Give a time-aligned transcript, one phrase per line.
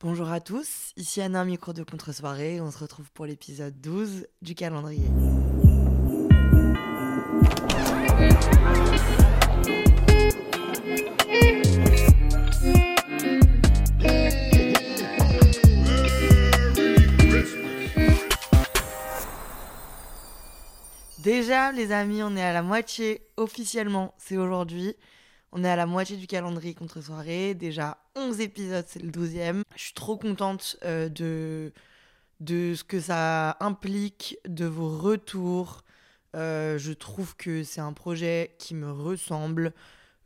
[0.00, 2.60] Bonjour à tous, ici Anna, micro de contre-soirée.
[2.60, 5.08] On se retrouve pour l'épisode 12 du calendrier.
[21.20, 24.94] Déjà, les amis, on est à la moitié officiellement, c'est aujourd'hui.
[25.52, 27.54] On est à la moitié du calendrier contre-soirée.
[27.54, 29.62] Déjà 11 épisodes, c'est le 12e.
[29.74, 31.72] Je suis trop contente euh, de,
[32.40, 35.82] de ce que ça implique, de vos retours.
[36.34, 39.72] Euh, je trouve que c'est un projet qui me ressemble.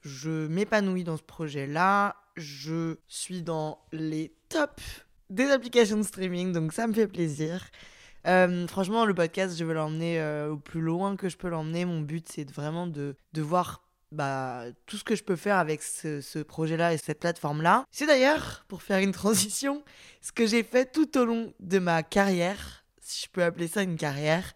[0.02, 2.16] Je m'épanouis dans ce projet-là.
[2.36, 7.68] Je suis dans les tops des applications de streaming, donc ça me fait plaisir.
[8.26, 11.84] Euh, franchement, le podcast, je veux l'emmener au plus loin que je peux l'emmener.
[11.84, 15.82] Mon but, c'est vraiment de, de voir bah, tout ce que je peux faire avec
[15.82, 17.84] ce, ce projet-là et cette plateforme-là.
[17.90, 19.82] C'est d'ailleurs, pour faire une transition,
[20.20, 23.82] ce que j'ai fait tout au long de ma carrière, si je peux appeler ça
[23.82, 24.54] une carrière.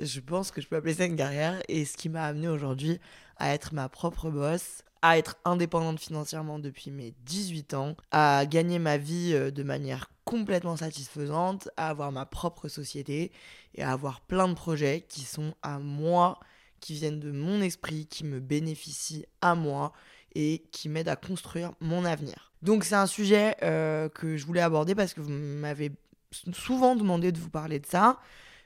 [0.00, 2.98] Je pense que je peux appeler ça une carrière et ce qui m'a amené aujourd'hui
[3.36, 8.78] à être ma propre boss, à être indépendante financièrement depuis mes 18 ans, à gagner
[8.78, 13.32] ma vie euh, de manière complètement satisfaisante, à avoir ma propre société
[13.74, 16.38] et à avoir plein de projets qui sont à moi,
[16.82, 19.92] qui viennent de mon esprit, qui me bénéficient à moi
[20.34, 22.52] et qui m'aident à construire mon avenir.
[22.60, 25.92] Donc c'est un sujet euh, que je voulais aborder parce que vous m'avez
[26.52, 28.18] souvent demandé de vous parler de ça.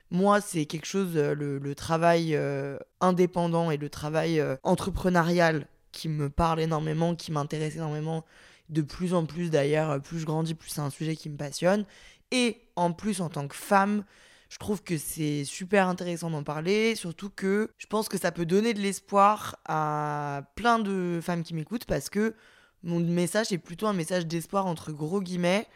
[0.09, 6.29] Moi, c'est quelque chose, euh, le, travail euh, indépendant et le travail entrepreneurial qui me
[6.29, 8.25] parle énormément, qui m'intéresse énormément,
[8.69, 11.85] de plus en plus d'ailleurs, plus je grandis, plus c'est un sujet qui me passionne.
[12.31, 14.03] Et en plus, en tant que femme,
[14.49, 18.45] je trouve que c'est super intéressant d'en parler, surtout que je pense que ça peut
[18.45, 22.35] donner de l'espoir à plein de femmes qui m'écoutent parce que
[22.83, 25.67] mon message est plutôt un message d'espoir entre gros guillemets.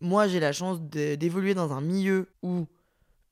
[0.00, 2.66] Moi, j'ai la chance d'évoluer dans un milieu où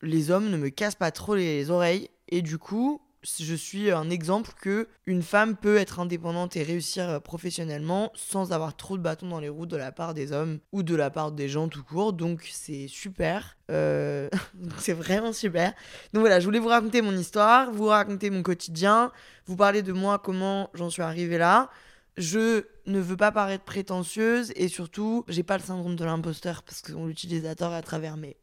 [0.02, 4.08] les hommes ne me cassent pas trop les oreilles et du coup, je suis un
[4.08, 9.02] exemple que une femme peut être indépendante et réussir euh, professionnellement sans avoir trop de
[9.02, 11.68] bâtons dans les roues de la part des hommes ou de la part des gens
[11.68, 12.12] tout court.
[12.14, 13.58] Donc c'est super.
[13.70, 14.28] Euh,
[14.78, 15.74] c'est vraiment super.
[16.12, 19.12] Donc voilà, je voulais vous raconter mon histoire, vous raconter mon quotidien,
[19.46, 21.70] vous parler de moi, comment j'en suis arrivée là.
[22.16, 26.82] Je ne veux pas paraître prétentieuse et surtout, j'ai pas le syndrome de l'imposteur parce
[26.82, 28.16] qu'on l'utilise à tort à travers.
[28.16, 28.36] Mais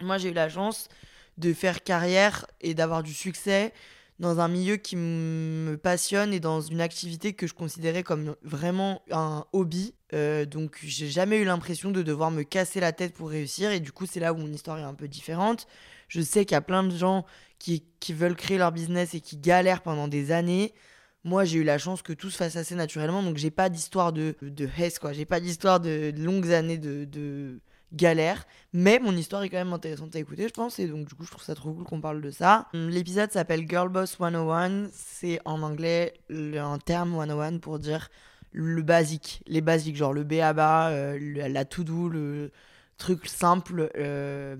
[0.00, 0.88] moi, j'ai eu la chance
[1.38, 3.72] de faire carrière et d'avoir du succès
[4.20, 9.02] dans un milieu qui me passionne et dans une activité que je considérais comme vraiment
[9.10, 9.94] un hobby.
[10.12, 13.80] Euh, donc j'ai jamais eu l'impression de devoir me casser la tête pour réussir et
[13.80, 15.66] du coup c'est là où mon histoire est un peu différente.
[16.08, 17.24] Je sais qu'il y a plein de gens
[17.58, 20.74] qui, qui veulent créer leur business et qui galèrent pendant des années.
[21.24, 24.12] Moi, j'ai eu la chance que tout se fasse assez naturellement, donc j'ai pas d'histoire
[24.12, 25.14] de, de hesse, quoi.
[25.14, 27.60] J'ai pas d'histoire de longues années de, de
[27.94, 31.14] galère, mais mon histoire est quand même intéressante à écouter, je pense, et donc du
[31.14, 32.68] coup, je trouve ça trop cool qu'on parle de ça.
[32.72, 38.08] L'épisode s'appelle Girl Boss 101, c'est en anglais un terme 101 pour dire
[38.52, 42.52] le basique, les basiques, genre le BABA, euh, la to-do, le
[42.98, 44.56] truc simple, euh,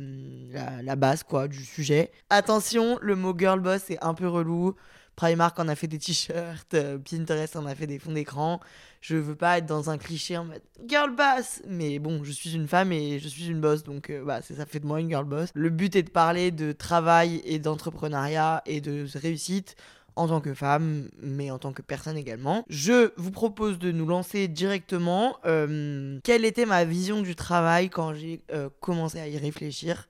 [0.53, 2.11] la, la base quoi du sujet.
[2.31, 4.75] Attention, le mot girl boss est un peu relou.
[5.17, 8.61] Primark en a fait des t-shirts, euh, Pinterest en a fait des fonds d'écran.
[9.01, 12.55] Je veux pas être dans un cliché en mode girl boss, mais bon, je suis
[12.55, 15.09] une femme et je suis une boss, donc euh, bah, ça fait de moi une
[15.09, 15.51] girl boss.
[15.55, 19.77] Le but est de parler de travail et d'entrepreneuriat et de réussite
[20.17, 22.65] en tant que femme, mais en tant que personne également.
[22.69, 25.37] Je vous propose de nous lancer directement.
[25.45, 28.41] euh, quelle était ma vision du travail quand j'ai
[28.81, 30.09] commencé à y réfléchir?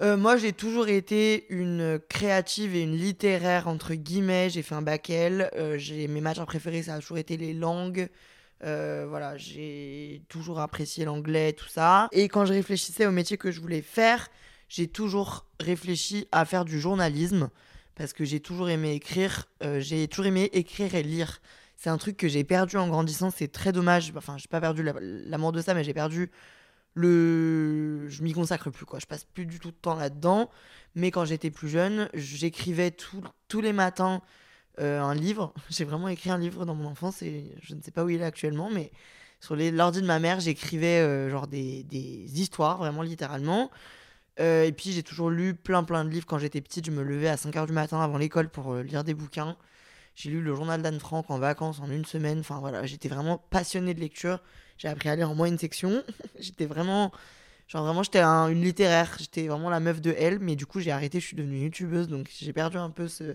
[0.00, 4.48] Euh, moi, j'ai toujours été une créative et une littéraire, entre guillemets.
[4.48, 5.50] J'ai fait un bac L.
[5.56, 5.78] euh,
[6.08, 8.08] mes matières préférées, ça a toujours été les langues.
[8.64, 12.08] Euh, voilà, j'ai toujours apprécié l'anglais, tout ça.
[12.12, 14.28] Et quand je réfléchissais au métier que je voulais faire,
[14.68, 17.50] j'ai toujours réfléchi à faire du journalisme
[17.96, 19.46] parce que j'ai toujours aimé écrire.
[19.78, 21.40] j'ai toujours aimé écrire et lire.
[21.76, 23.30] C'est un truc que j'ai perdu en grandissant.
[23.30, 24.12] C'est très dommage.
[24.16, 26.30] Enfin, j'ai pas perdu la- l'amour de ça, mais j'ai perdu
[26.94, 28.08] le.
[28.08, 28.98] Je m'y consacre plus, quoi.
[28.98, 30.50] Je passe plus du tout de temps là-dedans.
[30.94, 34.22] Mais quand j'étais plus jeune, j'écrivais tous les matins
[34.80, 35.52] euh, un livre.
[35.70, 38.20] J'ai vraiment écrit un livre dans mon enfance et je ne sais pas où il
[38.20, 38.92] est actuellement, mais
[39.40, 43.70] sur l'ordi de ma mère, j'écrivais euh, genre des, des, histoires, vraiment littéralement.
[44.40, 46.86] Euh, et puis j'ai toujours lu plein plein de livres quand j'étais petite.
[46.86, 49.56] Je me levais à 5h du matin avant l'école pour lire des bouquins.
[50.14, 52.40] J'ai lu le journal d'Anne Frank en vacances en une semaine.
[52.40, 54.40] Enfin voilà, j'étais vraiment passionnée de lecture.
[54.78, 56.02] J'ai appris à lire en moins une section.
[56.38, 57.12] j'étais vraiment.
[57.68, 59.14] Genre vraiment, j'étais une littéraire.
[59.18, 60.38] J'étais vraiment la meuf de elle.
[60.38, 61.20] Mais du coup, j'ai arrêté.
[61.20, 62.08] Je suis devenue youtubeuse.
[62.08, 63.34] Donc j'ai perdu un peu ce,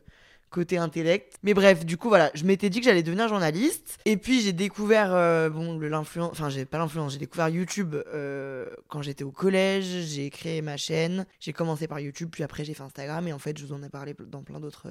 [0.53, 1.37] côté intellect.
[1.43, 3.97] Mais bref, du coup, voilà, je m'étais dit que j'allais devenir journaliste.
[4.05, 8.69] Et puis, j'ai découvert, euh, bon, l'influence, enfin, j'ai pas l'influence, j'ai découvert YouTube euh,
[8.87, 10.05] quand j'étais au collège.
[10.05, 11.25] J'ai créé ma chaîne.
[11.41, 13.27] J'ai commencé par YouTube, puis après, j'ai fait Instagram.
[13.27, 14.87] Et en fait, je vous en ai parlé dans plein d'autres.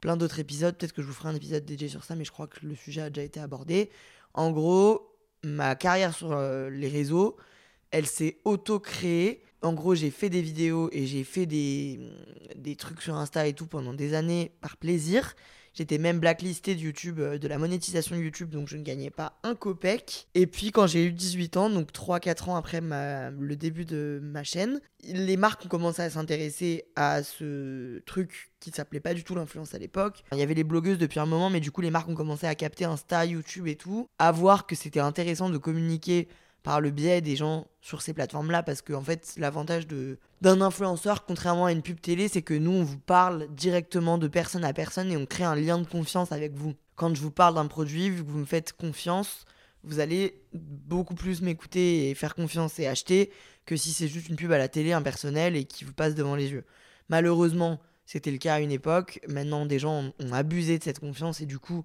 [0.00, 2.32] plein d'autres épisodes, peut-être que je vous ferai un épisode dédié sur ça, mais je
[2.32, 3.90] crois que le sujet a déjà été abordé.
[4.34, 5.11] En gros,
[5.44, 7.36] ma carrière sur euh, les réseaux,
[7.90, 12.00] elle s'est auto-créée en gros, j'ai fait des vidéos et j'ai fait des,
[12.56, 15.34] des trucs sur Insta et tout pendant des années par plaisir.
[15.74, 19.10] J'étais même blacklisté de YouTube, euh, de la monétisation de YouTube, donc je ne gagnais
[19.10, 20.28] pas un copec.
[20.34, 24.44] Et puis quand j'ai eu 18 ans, donc 3-4 ans après le début de ma
[24.44, 29.34] chaîne, les marques ont commencé à s'intéresser à ce truc qui s'appelait pas du tout
[29.34, 30.22] l'influence à l'époque.
[30.32, 32.46] Il y avait les blogueuses depuis un moment, mais du coup les marques ont commencé
[32.46, 36.28] à capter Insta, YouTube et tout, à voir que c'était intéressant de communiquer
[36.62, 40.60] par le biais des gens sur ces plateformes-là, parce que en fait, l'avantage de d'un
[40.60, 44.64] influenceur, contrairement à une pub télé, c'est que nous, on vous parle directement de personne
[44.64, 46.74] à personne et on crée un lien de confiance avec vous.
[46.96, 49.44] Quand je vous parle d'un produit, vu que vous me faites confiance,
[49.84, 53.30] vous allez beaucoup plus m'écouter et faire confiance et acheter
[53.66, 56.34] que si c'est juste une pub à la télé impersonnelle et qui vous passe devant
[56.34, 56.64] les yeux.
[57.08, 59.20] Malheureusement, c'était le cas à une époque.
[59.28, 61.84] Maintenant, des gens ont abusé de cette confiance et du coup,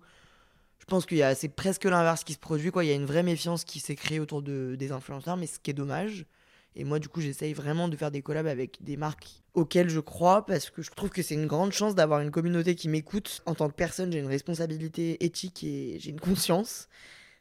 [0.88, 2.84] pense qu'il y a c'est presque l'inverse qui se produit quoi.
[2.84, 5.60] Il y a une vraie méfiance qui s'est créée autour de, des influenceurs mais ce
[5.60, 6.26] qui est dommage.
[6.76, 10.00] Et moi du coup j'essaye vraiment de faire des collabs avec des marques auxquelles je
[10.00, 13.42] crois parce que je trouve que c'est une grande chance d'avoir une communauté qui m'écoute.
[13.46, 16.88] En tant que personne j'ai une responsabilité éthique et j'ai une conscience.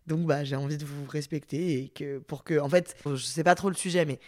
[0.06, 3.44] Donc bah j'ai envie de vous respecter et que pour que en fait je sais
[3.44, 4.20] pas trop le sujet mais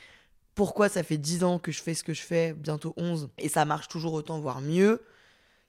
[0.54, 3.48] pourquoi ça fait 10 ans que je fais ce que je fais bientôt 11 et
[3.48, 5.02] ça marche toujours autant voire mieux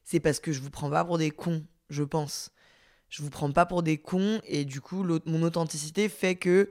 [0.04, 2.52] c'est parce que je vous prends pas pour des cons je pense
[3.10, 6.70] je vous prends pas pour des cons et du coup mon authenticité fait que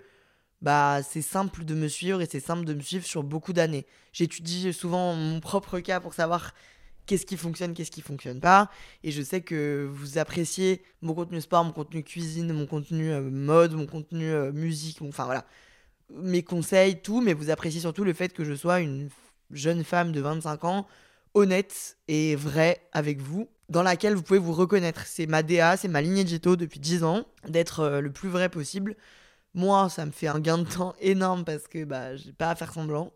[0.63, 3.87] bah c'est simple de me suivre et c'est simple de me suivre sur beaucoup d'années.
[4.13, 6.53] J'étudie souvent mon propre cas pour savoir
[7.07, 8.71] qu'est-ce qui fonctionne, qu'est-ce qui fonctionne pas.
[9.05, 13.23] Et je sais que vous appréciez mon contenu sport, mon contenu cuisine, mon contenu euh,
[13.23, 15.47] mode, mon contenu euh, musique, enfin voilà,
[16.11, 19.09] mes conseils, tout mais vous appréciez surtout le fait que je sois une
[19.51, 20.87] jeune femme de 25 ans
[21.35, 25.03] honnête et vraie avec vous dans laquelle vous pouvez vous reconnaître.
[25.07, 28.49] C'est ma DA, c'est ma lignée de depuis 10 ans, d'être euh, le plus vrai
[28.49, 28.97] possible.
[29.55, 32.55] Moi, ça me fait un gain de temps énorme parce que bah, j'ai pas à
[32.55, 33.13] faire semblant.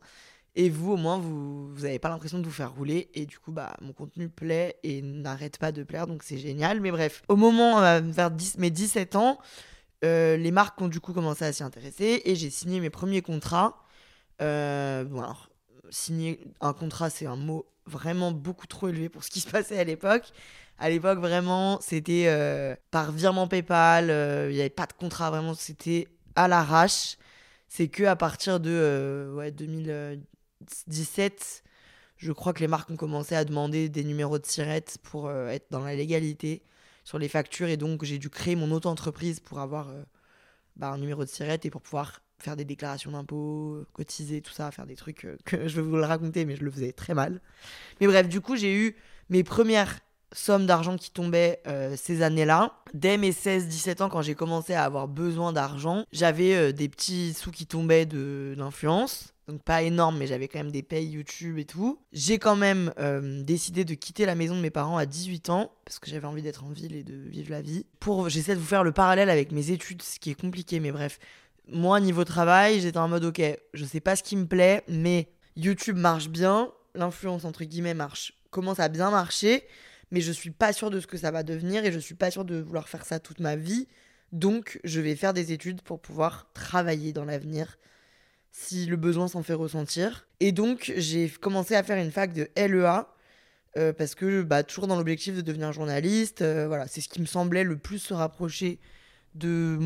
[0.55, 3.11] Et vous, au moins, vous n'avez pas l'impression de vous faire rouler.
[3.15, 6.07] Et du coup, bah, mon contenu plaît et n'arrête pas de plaire.
[6.07, 6.81] Donc, c'est génial.
[6.81, 9.39] Mais bref, au moment, euh, vers 10, mes 17 ans,
[10.05, 12.21] euh, les marques ont du coup commencé à s'y intéresser.
[12.27, 13.83] Et j'ai signé mes premiers contrats.
[14.39, 14.45] bon,
[15.19, 15.49] alors,
[15.93, 19.79] signer un contrat, c'est un mot vraiment beaucoup trop élevé pour ce qui se passait
[19.79, 20.33] à l'époque.
[20.79, 25.31] À l'époque, vraiment, c'était euh, par virement PayPal, euh, il n'y avait pas de contrat,
[25.31, 27.17] vraiment, c'était à l'arrache.
[27.69, 31.63] C'est que à partir de euh, ouais, 2017,
[32.17, 35.67] je crois que les marques ont commencé à demander des numéros de sirettes pour être
[35.71, 36.63] dans la légalité
[37.05, 37.69] sur les factures.
[37.69, 39.91] Et donc, j'ai dû créer mon auto-entreprise pour avoir
[40.77, 44.71] bah, un numéro de sirette et pour pouvoir faire des déclarations d'impôts, cotiser, tout ça,
[44.71, 47.15] faire des trucs euh, que je vais vous le raconter, mais je le faisais très
[47.15, 47.41] mal.
[48.01, 48.97] Mais bref, du coup, j'ai eu
[49.31, 50.01] mes premières
[50.35, 52.73] sommes d'argent qui tombaient euh, ces années-là.
[52.95, 57.35] Dès mes 16-17 ans, quand j'ai commencé à avoir besoin d'argent, j'avais euh, des petits
[57.35, 59.35] sous qui tombaient de l'influence.
[59.49, 61.99] Donc pas énorme, mais j'avais quand même des payes YouTube et tout.
[62.13, 62.93] J'ai quand même
[63.45, 66.43] décidé de quitter la maison de mes parents à 18 ans, parce que j'avais envie
[66.43, 67.85] d'être en ville et de vivre la vie.
[67.99, 70.93] Pour, j'essaie de vous faire le parallèle avec mes études, ce qui est compliqué, mais
[70.93, 71.19] bref
[71.69, 73.41] moi, niveau travail, j'étais en mode, ok,
[73.73, 78.35] je sais pas ce qui me plaît, mais YouTube marche bien, l'influence, entre guillemets, marche,
[78.51, 79.65] commence à bien marcher,
[80.11, 82.31] mais je suis pas sûre de ce que ça va devenir et je suis pas
[82.31, 83.89] sûre de vouloir faire ça toute ma vie.
[84.33, 87.79] Donc, je vais faire des études pour pouvoir travailler dans l'avenir
[88.51, 90.27] si le besoin s'en fait ressentir.
[90.41, 93.09] Et donc, j'ai commencé à faire une fac de LEA.
[93.79, 97.23] Euh, parce que bah, toujours dans l'objectif de devenir journaliste, euh, voilà, c'est ce qui
[97.23, 98.79] me semblait le plus se rapprocher
[99.35, 99.79] de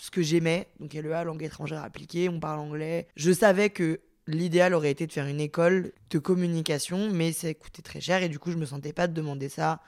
[0.00, 0.68] ce que j'aimais.
[0.80, 3.06] Donc LEA, langue étrangère appliquée, on parle anglais.
[3.16, 7.82] Je savais que l'idéal aurait été de faire une école de communication, mais ça coûtait
[7.82, 9.80] très cher et du coup je me sentais pas de demander ça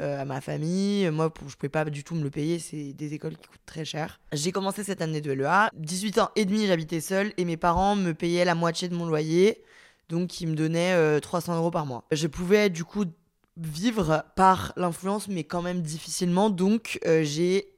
[0.00, 1.10] euh, à ma famille.
[1.10, 3.84] Moi, je pouvais pas du tout me le payer, c'est des écoles qui coûtent très
[3.84, 4.20] cher.
[4.32, 5.68] J'ai commencé cette année de LEA.
[5.74, 9.04] 18 ans et demi, j'habitais seule et mes parents me payaient la moitié de mon
[9.04, 9.62] loyer.
[10.08, 12.04] Donc, ils me donnaient 300 euh, euros par mois.
[12.12, 13.04] Je pouvais du coup
[13.58, 16.48] vivre par l'influence, mais quand même difficilement.
[16.50, 17.68] Donc, euh, j'ai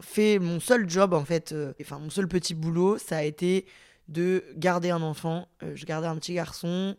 [0.00, 3.66] fait mon seul job, en fait, euh, enfin, mon seul petit boulot, ça a été
[4.08, 5.48] de garder un enfant.
[5.74, 6.96] je gardais un petit garçon.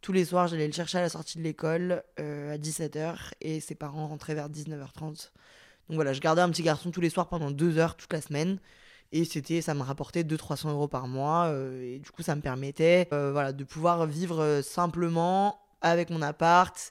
[0.00, 3.74] Tous les soirs, j'allais le chercher à la sortie de l'école à 17h et ses
[3.74, 5.30] parents rentraient vers 19h30.
[5.88, 8.22] Donc voilà, je gardais un petit garçon tous les soirs pendant deux heures toute la
[8.22, 8.58] semaine.
[9.12, 11.52] Et c'était, ça me rapportait 200-300 euros par mois.
[11.82, 16.90] et du coup, ça me permettait voilà, de pouvoir vivre simplement avec mon appart.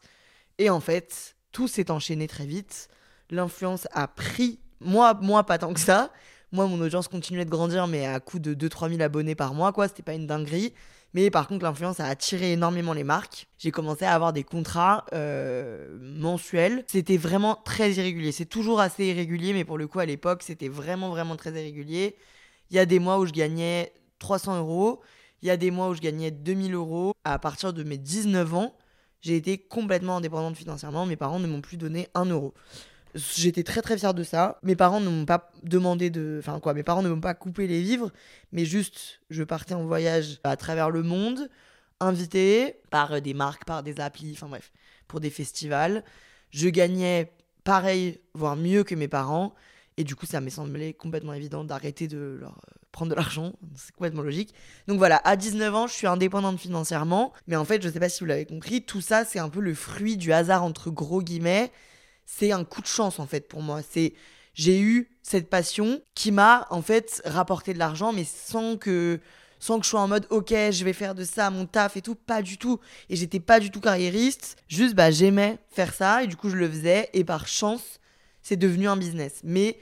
[0.58, 2.90] Et en fait, tout s'est enchaîné très vite.
[3.30, 6.12] L'influence a pris, moi, moi pas tant que ça.
[6.52, 9.74] Moi, mon audience continuait de grandir, mais à coût de 2-3 000 abonnés par mois,
[9.74, 9.88] quoi.
[9.88, 10.74] C'était pas une dinguerie.
[11.16, 13.48] Mais par contre, l'influence a attiré énormément les marques.
[13.58, 16.84] J'ai commencé à avoir des contrats euh, mensuels.
[16.88, 18.34] C'était vraiment très irrégulier.
[18.34, 22.18] C'est toujours assez irrégulier, mais pour le coup, à l'époque, c'était vraiment, vraiment très irrégulier.
[22.70, 25.02] Il y a des mois où je gagnais 300 euros.
[25.42, 27.14] Il y a des mois où je gagnais 2000 euros.
[27.24, 28.76] À partir de mes 19 ans,
[29.22, 31.06] j'ai été complètement indépendante financièrement.
[31.06, 32.54] Mes parents ne m'ont plus donné un euro.
[33.16, 34.60] J'étais très très fière de ça.
[34.62, 36.38] Mes parents ne m'ont pas demandé de.
[36.40, 38.12] Enfin quoi, mes parents ne m'ont pas coupé les vivres,
[38.52, 41.50] mais juste je partais en voyage à travers le monde,
[42.02, 44.74] invité par des marques, par des applis, enfin bref,
[45.08, 46.04] pour des festivals.
[46.52, 47.32] Je gagnais
[47.64, 49.54] pareil, voire mieux que mes parents.
[49.98, 52.60] Et du coup, ça m'est semblé complètement évident d'arrêter de leur
[52.92, 53.54] prendre de l'argent.
[53.76, 54.54] C'est complètement logique.
[54.88, 57.32] Donc voilà, à 19 ans, je suis indépendante financièrement.
[57.48, 59.62] Mais en fait, je sais pas si vous l'avez compris, tout ça, c'est un peu
[59.62, 61.72] le fruit du hasard entre gros guillemets.
[62.26, 63.82] C'est un coup de chance en fait pour moi.
[63.90, 64.14] C'est
[64.54, 69.20] j'ai eu cette passion qui m'a en fait rapporté de l'argent, mais sans que
[69.60, 72.02] sans que je sois en mode ok je vais faire de ça mon taf et
[72.02, 72.80] tout pas du tout
[73.10, 76.58] et j'étais pas du tout carriériste juste bah j'aimais faire ça et du coup je
[76.58, 78.00] le faisais et par chance
[78.46, 79.42] c'est devenu un business.
[79.44, 79.80] Mais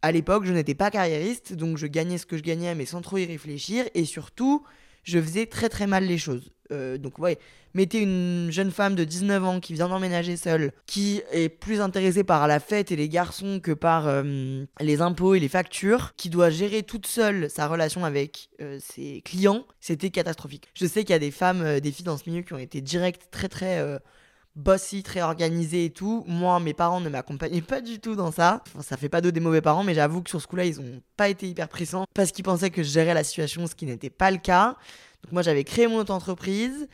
[0.00, 3.02] à l'époque, je n'étais pas carriériste, donc je gagnais ce que je gagnais, mais sans
[3.02, 3.84] trop y réfléchir.
[3.94, 4.64] Et surtout,
[5.02, 6.52] je faisais très très mal les choses.
[6.72, 7.38] Euh, donc, ouais,
[7.74, 12.24] mettez une jeune femme de 19 ans qui vient d'emménager seule, qui est plus intéressée
[12.24, 16.30] par la fête et les garçons que par euh, les impôts et les factures, qui
[16.30, 20.68] doit gérer toute seule sa relation avec euh, ses clients, c'était catastrophique.
[20.74, 22.80] Je sais qu'il y a des femmes, des filles dans ce milieu qui ont été
[22.80, 24.00] directes, très très
[24.56, 26.24] bossy, très organisé et tout.
[26.26, 28.62] Moi, mes parents ne m'accompagnaient pas du tout dans ça.
[28.66, 30.80] Enfin, ça fait pas d'eux des mauvais parents, mais j'avoue que sur ce coup-là, ils
[30.80, 33.86] ont pas été hyper pressants parce qu'ils pensaient que je gérais la situation, ce qui
[33.86, 34.76] n'était pas le cas.
[35.26, 36.86] Donc moi, j'avais créé mon auto-entreprise.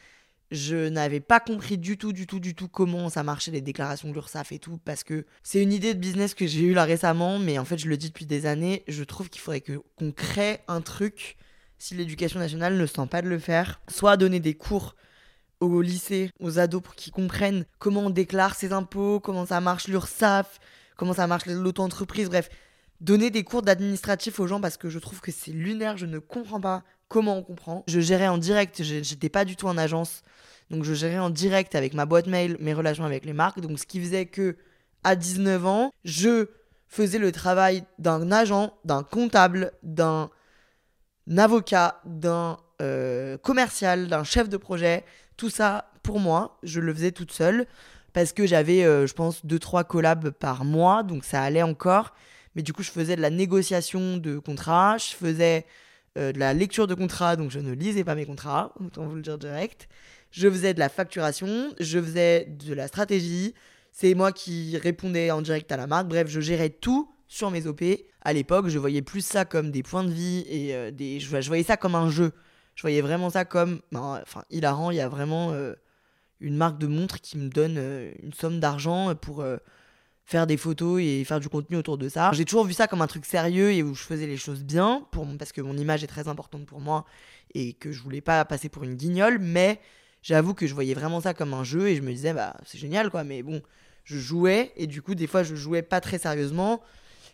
[0.51, 4.09] Je n'avais pas compris du tout, du tout, du tout comment ça marchait les déclarations
[4.09, 6.85] de l'URSSAF et tout, parce que c'est une idée de business que j'ai eue là
[6.85, 10.13] récemment, mais en fait, je le dis depuis des années, je trouve qu'il faudrait qu'on
[10.13, 11.37] crée un truc
[11.79, 14.95] si l'éducation nationale ne sent pas de le faire, soit donner des cours
[15.61, 19.89] au lycée, aux ados pour qu'ils comprennent comment on déclare ses impôts, comment ça marche
[19.89, 20.59] l'URSSAF,
[20.97, 22.49] comment ça marche l'auto-entreprise, bref.
[23.01, 26.19] Donner des cours d'administratif aux gens parce que je trouve que c'est lunaire, je ne
[26.19, 27.85] comprends pas comment on comprend.
[27.87, 30.23] Je gérais en direct, j'étais pas du tout en agence,
[30.71, 33.79] donc je gérais en direct avec ma boîte mail mes relations avec les marques, donc
[33.79, 34.57] ce qui faisait que
[35.05, 36.47] à 19 ans, je
[36.89, 40.31] faisais le travail d'un agent, d'un comptable, d'un
[41.37, 45.05] avocat, d'un euh, commercial, d'un chef de projet.
[45.37, 47.67] Tout ça, pour moi, je le faisais toute seule
[48.15, 52.15] parce que j'avais, euh, je pense, 2-3 collabs par mois, donc ça allait encore.
[52.55, 55.67] Mais du coup, je faisais de la négociation de contrats, je faisais
[56.17, 59.23] de la lecture de contrats, donc je ne lisais pas mes contrats, autant vous le
[59.23, 59.89] dire direct.
[60.31, 63.55] Je faisais de la facturation, je faisais de la stratégie.
[63.93, 66.09] C'est moi qui répondais en direct à la marque.
[66.09, 67.83] Bref, je gérais tout sur mes OP.
[68.23, 71.21] À l'époque, je voyais plus ça comme des points de vie et euh, des...
[71.21, 72.33] je voyais ça comme un jeu.
[72.75, 74.91] Je voyais vraiment ça comme, ben, enfin, hilarant.
[74.91, 75.75] Il y a vraiment euh,
[76.41, 79.59] une marque de montre qui me donne euh, une somme d'argent pour euh,
[80.33, 82.31] faire des photos et faire du contenu autour de ça.
[82.33, 85.07] J'ai toujours vu ça comme un truc sérieux et où je faisais les choses bien,
[85.13, 87.05] pour, parce que mon image est très importante pour moi
[87.55, 89.79] et que je voulais pas passer pour une guignole, mais
[90.23, 92.79] j'avoue que je voyais vraiment ça comme un jeu et je me disais, bah, c'est
[92.79, 93.61] génial quoi, mais bon,
[94.05, 96.81] je jouais et du coup, des fois, je jouais pas très sérieusement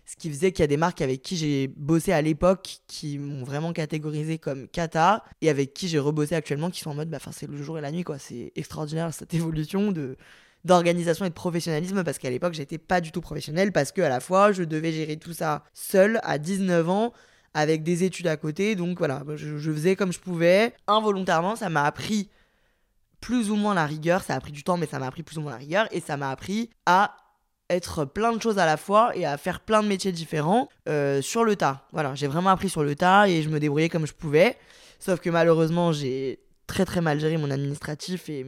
[0.04, 3.18] ce qui faisait qu'il y a des marques avec qui j'ai bossé à l'époque qui
[3.18, 7.10] m'ont vraiment catégorisé comme kata et avec qui j'ai rebossé actuellement qui sont en mode
[7.10, 10.16] bah c'est le jour et la nuit quoi c'est extraordinaire cette évolution de
[10.64, 14.08] d'organisation et de professionnalisme parce qu'à l'époque j'étais pas du tout professionnel parce que à
[14.08, 17.12] la fois je devais gérer tout ça seul à 19 ans
[17.54, 21.68] avec des études à côté donc voilà je, je faisais comme je pouvais involontairement ça
[21.68, 22.28] m'a appris
[23.20, 25.38] plus ou moins la rigueur ça a pris du temps mais ça m'a appris plus
[25.38, 27.16] ou moins la rigueur et ça m'a appris à
[27.70, 31.20] être plein de choses à la fois et à faire plein de métiers différents euh,
[31.20, 31.86] sur le tas.
[31.92, 34.56] Voilà, j'ai vraiment appris sur le tas et je me débrouillais comme je pouvais.
[34.98, 38.46] Sauf que malheureusement, j'ai très très mal géré mon administratif et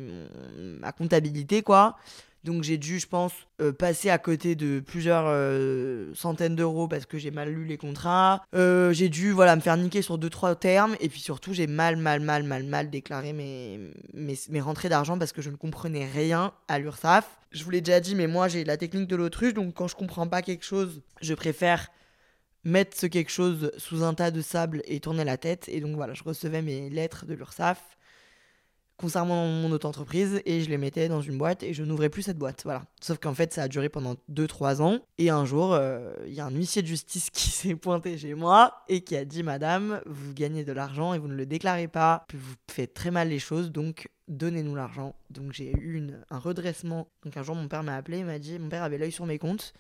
[0.57, 1.97] ma comptabilité, quoi.
[2.45, 7.05] Donc j'ai dû, je pense, euh, passer à côté de plusieurs euh, centaines d'euros parce
[7.05, 8.43] que j'ai mal lu les contrats.
[8.55, 10.97] Euh, j'ai dû voilà, me faire niquer sur deux trois termes.
[11.01, 13.79] Et puis surtout, j'ai mal, mal, mal, mal, mal déclaré mes,
[14.15, 17.29] mes, mes rentrées d'argent parce que je ne comprenais rien à l'URSSAF.
[17.53, 19.53] Je vous l'ai déjà dit, mais moi j'ai la technique de l'autruche.
[19.53, 21.89] Donc quand je comprends pas quelque chose, je préfère
[22.65, 25.69] mettre ce quelque chose sous un tas de sable et tourner la tête.
[25.69, 27.99] Et donc voilà, je recevais mes lettres de l'URSSAF
[29.01, 32.37] concernant mon auto-entreprise et je les mettais dans une boîte et je n'ouvrais plus cette
[32.37, 32.63] boîte.
[32.65, 32.85] Voilà.
[33.01, 34.99] Sauf qu'en fait, ça a duré pendant 2-3 ans.
[35.17, 38.35] Et un jour, euh, il y a un huissier de justice qui s'est pointé chez
[38.35, 41.89] moi et qui a dit Madame, vous gagnez de l'argent et vous ne le déclarez
[41.89, 42.27] pas.
[42.35, 45.15] Vous faites très mal les choses, donc donnez-nous l'argent.
[45.31, 47.09] Donc j'ai eu une, un redressement.
[47.25, 49.25] Donc un jour, mon père m'a appelé, il m'a dit Mon père avait l'œil sur
[49.25, 49.73] mes comptes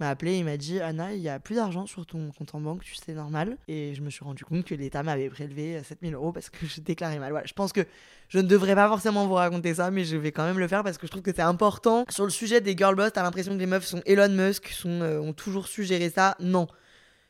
[0.00, 2.60] m'a appelé, il m'a dit Anna, il y a plus d'argent sur ton compte en
[2.60, 3.56] banque, tu sais, normal.
[3.68, 6.80] Et je me suis rendu compte que l'État m'avait prélevé 7000 euros parce que je
[6.80, 7.30] déclarais mal.
[7.30, 7.84] Voilà, je pense que
[8.28, 10.84] je ne devrais pas forcément vous raconter ça, mais je vais quand même le faire
[10.84, 12.04] parce que je trouve que c'est important.
[12.08, 15.00] Sur le sujet des girl boss, t'as l'impression que les meufs sont Elon Musk, sont,
[15.02, 16.36] euh, ont toujours su gérer ça?
[16.40, 16.68] Non.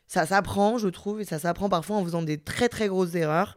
[0.06, 3.56] Ça s'apprend, je trouve, et ça s'apprend parfois en faisant des très très grosses erreurs.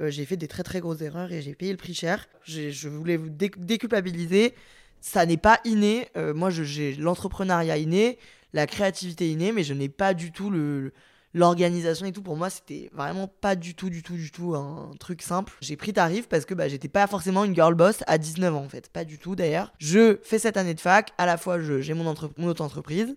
[0.00, 2.26] Euh, j'ai fait des très très grosses erreurs et j'ai payé le prix cher.
[2.44, 4.54] Je voulais vous déculpabiliser.
[5.00, 6.08] Ça n'est pas inné.
[6.16, 8.18] Euh, moi, j'ai l'entrepreneuriat inné
[8.52, 10.92] la créativité innée, mais je n'ai pas du tout le
[11.34, 12.22] l'organisation et tout.
[12.22, 15.54] Pour moi c'était vraiment pas du tout du tout du tout un truc simple.
[15.60, 18.64] J'ai pris tarif parce que bah, j'étais pas forcément une girl boss à 19 ans
[18.64, 18.90] en fait.
[18.90, 19.72] Pas du tout d'ailleurs.
[19.78, 21.12] Je fais cette année de fac.
[21.18, 23.14] À la fois j'ai mon, mon autre entreprise.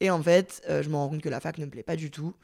[0.00, 1.96] Et en fait euh, je me rends compte que la fac ne me plaît pas
[1.96, 2.34] du tout.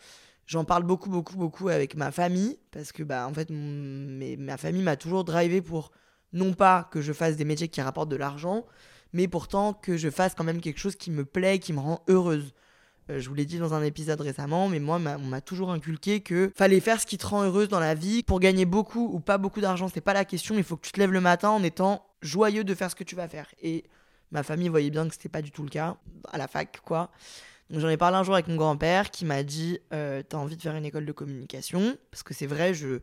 [0.47, 4.83] J'en parle beaucoup beaucoup beaucoup avec ma famille parce que bah en fait ma famille
[4.83, 5.91] m'a toujours drivé pour
[6.33, 8.67] non pas que je fasse des métiers qui rapportent de l'argent
[9.13, 12.03] mais pourtant que je fasse quand même quelque chose qui me plaît, qui me rend
[12.09, 12.53] heureuse.
[13.11, 16.21] Euh, je vous l'ai dit dans un épisode récemment, mais moi, on m'a toujours inculqué
[16.21, 18.23] que fallait faire ce qui te rend heureuse dans la vie.
[18.23, 20.57] Pour gagner beaucoup ou pas beaucoup d'argent, c'est pas la question.
[20.57, 23.05] Il faut que tu te lèves le matin en étant joyeux de faire ce que
[23.05, 23.47] tu vas faire.
[23.63, 23.85] Et
[24.31, 25.97] ma famille voyait bien que c'était pas du tout le cas
[26.31, 27.11] à la fac, quoi.
[27.71, 30.57] Donc j'en ai parlé un jour avec mon grand-père qui m'a dit euh, T'as envie
[30.57, 31.99] de faire une école de communication?
[32.11, 33.01] Parce que c'est vrai, je,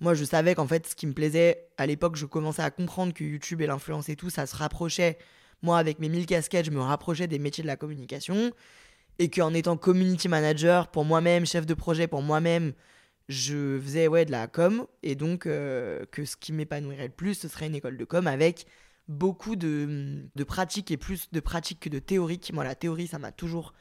[0.00, 3.14] moi je savais qu'en fait ce qui me plaisait à l'époque, je commençais à comprendre
[3.14, 5.18] que YouTube et l'influence et tout, ça se rapprochait
[5.62, 8.52] moi, avec mes 1000 casquettes, je me rapprochais des métiers de la communication.
[9.18, 12.72] Et qu'en étant community manager pour moi-même, chef de projet pour moi-même,
[13.28, 14.86] je faisais ouais, de la com.
[15.02, 18.26] Et donc, euh, que ce qui m'épanouirait le plus, ce serait une école de com
[18.26, 18.66] avec
[19.08, 22.52] beaucoup de, de pratiques et plus de pratiques que de théoriques.
[22.52, 23.74] Moi, la théorie, ça m'a toujours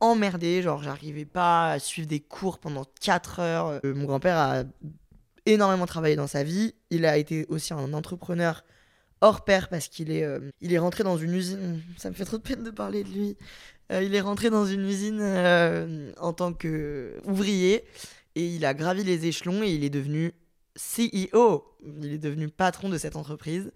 [0.00, 0.62] emmerdé.
[0.62, 3.80] Genre, j'arrivais pas à suivre des cours pendant 4 heures.
[3.84, 4.64] Euh, mon grand-père a
[5.44, 6.74] énormément travaillé dans sa vie.
[6.90, 8.64] Il a été aussi un entrepreneur
[9.20, 11.82] hors pair parce qu'il est, euh, il est rentré dans une usine.
[11.96, 13.36] Ça me fait trop de peine de parler de lui.
[13.92, 17.84] Euh, il est rentré dans une usine euh, en tant qu'ouvrier
[18.34, 20.32] et il a gravi les échelons et il est devenu
[20.76, 21.64] CEO.
[22.02, 23.72] Il est devenu patron de cette entreprise,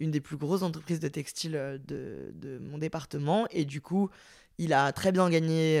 [0.00, 3.46] une des plus grosses entreprises de textile de, de mon département.
[3.50, 4.10] Et du coup,
[4.58, 5.80] il a très bien gagné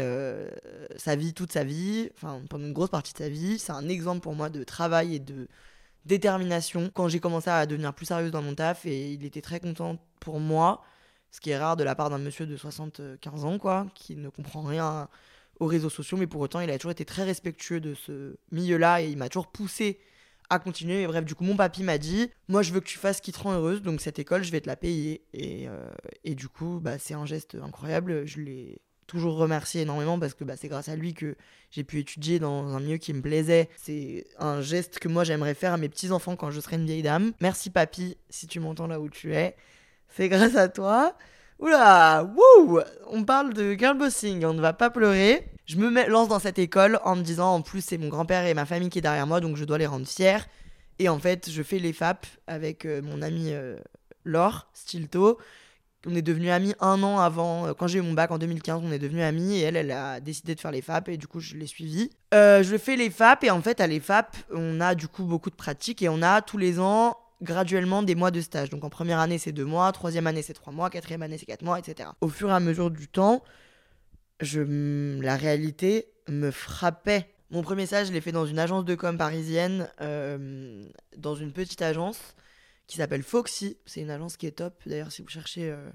[0.96, 3.58] sa vie, toute sa vie, enfin pendant une grosse partie de sa vie.
[3.58, 5.48] C'est un exemple pour moi de travail et de
[6.04, 9.60] détermination quand j'ai commencé à devenir plus sérieuse dans mon taf et il était très
[9.60, 10.82] content pour moi,
[11.30, 14.28] ce qui est rare de la part d'un monsieur de 75 ans quoi, qui ne
[14.28, 15.08] comprend rien
[15.60, 19.02] aux réseaux sociaux mais pour autant il a toujours été très respectueux de ce milieu-là
[19.02, 20.00] et il m'a toujours poussé
[20.50, 21.02] à continuer.
[21.02, 23.22] Et bref du coup mon papy m'a dit moi je veux que tu fasses ce
[23.22, 25.24] qui te rend heureuse donc cette école je vais te la payer.
[25.32, 25.90] Et, euh,
[26.24, 28.26] et du coup bah, c'est un geste incroyable.
[28.26, 28.80] Je l'ai
[29.12, 31.36] toujours remercier énormément parce que bah, c'est grâce à lui que
[31.70, 33.68] j'ai pu étudier dans un milieu qui me plaisait.
[33.76, 37.02] C'est un geste que moi j'aimerais faire à mes petits-enfants quand je serai une vieille
[37.02, 37.32] dame.
[37.40, 39.54] Merci papy, si tu m'entends là où tu es.
[40.08, 41.14] C'est grâce à toi.
[41.58, 45.46] Oula, wouh On parle de girl bossing, on ne va pas pleurer.
[45.66, 48.54] Je me lance dans cette école en me disant en plus c'est mon grand-père et
[48.54, 50.38] ma famille qui est derrière moi donc je dois les rendre fiers.
[50.98, 53.76] Et en fait, je fais les FAP avec euh, mon ami euh,
[54.24, 55.38] Laure Stilto
[56.06, 57.66] on est devenus amis un an avant.
[57.66, 59.90] Euh, quand j'ai eu mon bac en 2015, on est devenus amis et elle, elle
[59.90, 62.10] a décidé de faire les FAP et du coup, je l'ai suivie.
[62.34, 65.24] Euh, je fais les FAP et en fait, à les FAP, on a du coup
[65.24, 68.70] beaucoup de pratiques et on a tous les ans graduellement des mois de stage.
[68.70, 71.46] Donc en première année, c'est deux mois, troisième année, c'est trois mois, quatrième année, c'est
[71.46, 72.10] quatre mois, etc.
[72.20, 73.42] Au fur et à mesure du temps,
[74.40, 77.28] je, la réalité me frappait.
[77.50, 80.84] Mon premier stage, je l'ai fait dans une agence de com parisienne, euh,
[81.16, 82.34] dans une petite agence
[82.86, 83.76] qui s'appelle Foxy.
[83.86, 84.80] C'est une agence qui est top.
[84.86, 85.90] D'ailleurs, si vous cherchez euh,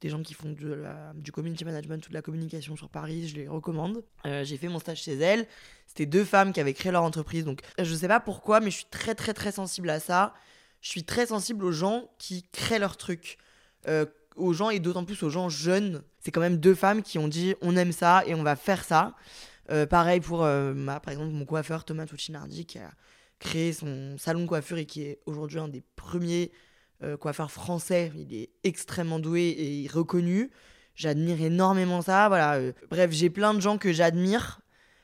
[0.00, 0.54] des gens qui font
[1.14, 4.04] du community management ou de la communication sur Paris, je les recommande.
[4.26, 5.46] Euh, j'ai fait mon stage chez elle.
[5.86, 7.44] C'était deux femmes qui avaient créé leur entreprise.
[7.44, 10.34] Donc, je sais pas pourquoi, mais je suis très, très, très sensible à ça.
[10.80, 13.38] Je suis très sensible aux gens qui créent leur truc.
[13.88, 16.02] Euh, aux gens et d'autant plus aux gens jeunes.
[16.20, 18.84] C'est quand même deux femmes qui ont dit on aime ça et on va faire
[18.84, 19.16] ça.
[19.90, 22.92] pareil pour, ma, par exemple, mon coiffeur Thomas Tuccinardi qui a
[23.38, 26.50] créé son salon de coiffure et qui est aujourd'hui un des premiers
[27.02, 28.12] euh, coiffeur français.
[28.16, 30.50] Il est extrêmement doué et reconnu.
[30.94, 32.28] J'admire énormément ça.
[32.28, 32.56] Voilà.
[32.56, 32.72] euh.
[32.90, 34.60] Bref, j'ai plein de gens que j'admire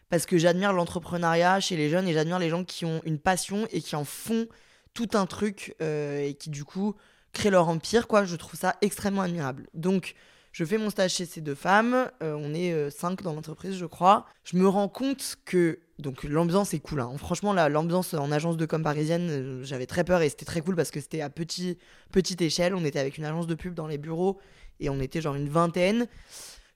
[0.09, 3.67] parce que j'admire l'entrepreneuriat chez les jeunes et j'admire les gens qui ont une passion
[3.71, 4.47] et qui en font
[4.93, 6.95] tout un truc euh, et qui du coup
[7.33, 8.09] créent leur empire.
[8.09, 8.25] Quoi.
[8.25, 9.67] Je trouve ça extrêmement admirable.
[9.75, 10.15] Donc,
[10.55, 12.09] je fais mon stage chez ces deux femmes.
[12.23, 14.25] euh, on est euh, cinq dans l'entreprise, je crois.
[14.45, 17.01] Je me rends compte que donc l'ambiance est cool.
[17.01, 17.13] hein.
[17.19, 20.77] Franchement, l'ambiance en agence de com parisienne, euh, j'avais très peur et c'était très cool
[20.77, 21.77] parce que c'était à petit,
[22.13, 22.77] petite échelle.
[22.77, 24.39] On était avec une agence de pub dans les bureaux
[24.79, 26.07] et on était genre une vingtaine.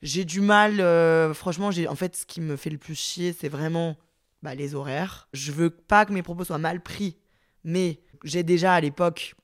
[0.03, 3.49] J'ai du mal, euh, franchement, en fait ce qui me fait le plus chier, c'est
[3.49, 3.97] vraiment
[4.43, 5.29] bah, les horaires.
[5.33, 7.17] Je veux pas que mes propos soient mal pris,
[7.63, 9.37] mais j'ai déjà à l'époque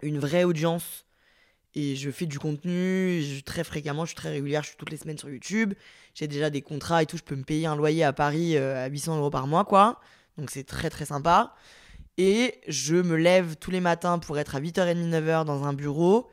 [0.00, 1.04] une vraie audience
[1.74, 4.96] et je fais du contenu très fréquemment, je suis très régulière, je suis toutes les
[4.96, 5.74] semaines sur YouTube.
[6.14, 8.84] J'ai déjà des contrats et tout, je peux me payer un loyer à Paris euh,
[8.84, 10.00] à 800 euros par mois, quoi.
[10.36, 11.54] Donc c'est très très sympa.
[12.18, 16.28] Et je me lève tous les matins pour être à 8h30, 9h dans un bureau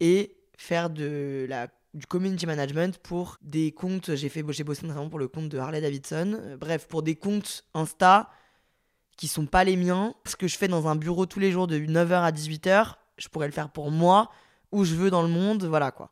[0.00, 4.14] et faire de la, du community management pour des comptes.
[4.14, 6.38] J'ai fait, j'ai bossé notamment pour le compte de Harley Davidson.
[6.38, 8.30] Euh, bref, pour des comptes Insta
[9.16, 10.14] qui sont pas les miens.
[10.26, 13.28] Ce que je fais dans un bureau tous les jours de 9h à 18h, je
[13.28, 14.30] pourrais le faire pour moi,
[14.72, 16.10] où je veux dans le monde, voilà quoi.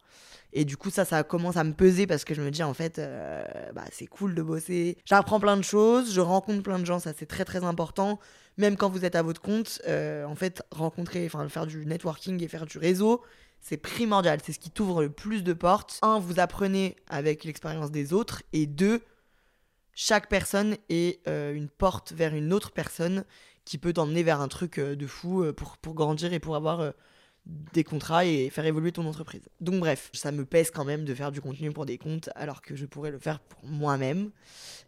[0.53, 2.75] Et du coup, ça, ça commence à me peser parce que je me dis, en
[2.75, 4.99] fait, euh, bah, c'est cool de bosser.
[5.05, 8.19] J'apprends plein de choses, je rencontre plein de gens, ça c'est très très important.
[8.57, 12.43] Même quand vous êtes à votre compte, euh, en fait, rencontrer, enfin, faire du networking
[12.43, 13.23] et faire du réseau,
[13.61, 14.41] c'est primordial.
[14.45, 15.99] C'est ce qui t'ouvre le plus de portes.
[16.03, 18.43] Un, vous apprenez avec l'expérience des autres.
[18.53, 19.03] Et deux,
[19.95, 23.25] chaque personne est euh, une porte vers une autre personne
[23.65, 26.93] qui peut t'emmener vers un truc de fou pour, pour grandir et pour avoir
[27.47, 29.43] des contrats et faire évoluer ton entreprise.
[29.61, 32.63] Donc bref, ça me pèse quand même de faire du contenu pour des comptes alors
[32.63, 34.31] que je pourrais le faire pour moi-même.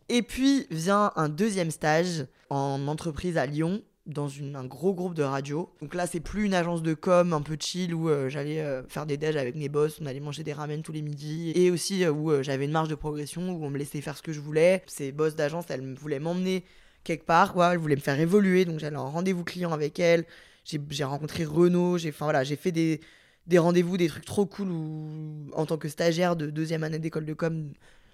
[0.08, 5.22] Et puis vient un deuxième stage en entreprise à Lyon dans un gros groupe de
[5.22, 5.70] radio.
[5.80, 8.82] Donc là, c'est plus une agence de com un peu chill où euh, j'allais euh,
[8.88, 11.70] faire des déj avec mes boss, on allait manger des ramen tous les midis et
[11.70, 14.32] aussi euh, où j'avais une marge de progression où on me laissait faire ce que
[14.32, 14.82] je voulais.
[14.86, 16.64] Ces boss d'agence, elles voulaient m'emmener
[17.04, 20.24] quelque part, quoi, elles voulaient me faire évoluer, donc j'allais en rendez-vous client avec elles.
[20.64, 23.00] J'ai rencontré Renault, j'ai voilà, fait des
[23.46, 27.24] des rendez-vous, des trucs trop cool où en tant que stagiaire de deuxième année d'école
[27.24, 27.72] de com,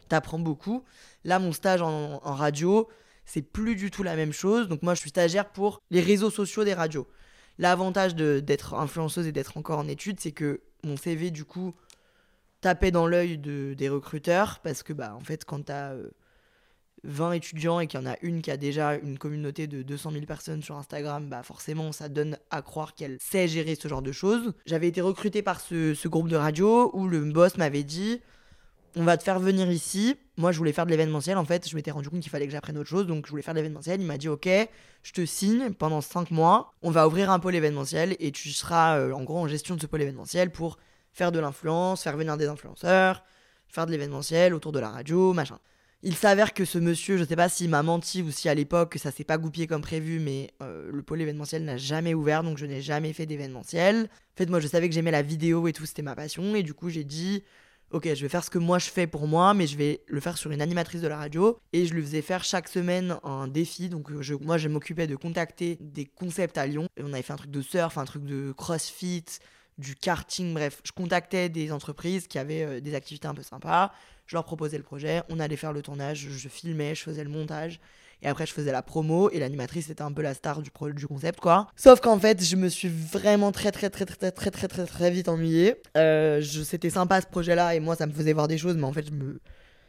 [0.09, 0.85] t'apprends beaucoup.
[1.25, 2.89] Là, mon stage en, en radio,
[3.27, 4.69] c'est plus du tout la même chose.
[4.69, 7.07] Donc moi, je suis stagiaire pour les réseaux sociaux des radios.
[7.59, 11.75] L'avantage d'être influenceuse et d'être encore en études, c'est que mon CV, du coup,
[12.61, 16.09] tapait dans l'œil de, des recruteurs parce que, bah, en fait, quand t'as euh,
[17.05, 20.13] 20 étudiants et qu'il y en a une qui a déjà une communauté de 200
[20.13, 24.03] 000 personnes sur Instagram, bah forcément ça donne à croire qu'elle sait gérer ce genre
[24.03, 24.53] de choses.
[24.67, 28.21] J'avais été recrutée par ce, groupe de radio où le boss m'avait dit
[28.97, 30.17] on va te faire venir ici.
[30.37, 32.53] Moi je voulais faire de l'événementiel en fait, je m'étais rendu compte qu'il fallait que
[32.53, 34.01] j'apprenne autre chose donc je voulais faire de l'événementiel.
[34.01, 34.49] Il m'a dit ok,
[35.03, 38.99] je te signe pendant 5 mois, on va ouvrir un pôle événementiel et tu seras
[38.99, 40.79] euh, en gros en gestion de ce pôle événementiel pour
[41.13, 43.25] faire de l'influence, faire venir des influenceurs,
[43.69, 45.59] faire de l'événementiel autour de la radio, machin.
[46.05, 48.97] Il s'avère que ce monsieur, je sais pas s'il m'a menti ou si à l'époque
[49.03, 52.57] ça s'est pas goupillé comme prévu, mais euh, le pôle événementiel n'a jamais ouvert, donc
[52.57, 54.05] je n'ai jamais fait d'événementiel.
[54.05, 56.63] En fait, moi je savais que j'aimais la vidéo et tout, c'était ma passion, et
[56.63, 57.43] du coup j'ai dit,
[57.91, 60.21] ok, je vais faire ce que moi je fais pour moi, mais je vais le
[60.21, 63.49] faire sur une animatrice de la radio, et je lui faisais faire chaque semaine un
[63.49, 67.23] défi, donc euh, moi je m'occupais de contacter des concepts à Lyon, et on avait
[67.23, 69.25] fait un truc de surf, un truc de crossfit,
[69.79, 73.93] du karting, bref, je contactais des entreprises qui avaient euh, des activités un peu sympas,
[74.29, 77.31] je leur proposais le projet, on allait faire le tournage, je, filmais, je faisais le
[77.31, 77.81] montage,
[78.23, 81.41] et après je faisais la promo, et l'animatrice était un peu la star du, concept,
[81.41, 81.67] quoi.
[81.77, 85.11] Sauf qu'en fait, je me suis vraiment très très très très très très très très,
[85.11, 85.77] vite ennuyée.
[85.97, 88.93] Euh, C'était sympa ce projet-là, et moi ça me faisait voir des choses, mais en
[88.93, 89.07] fait,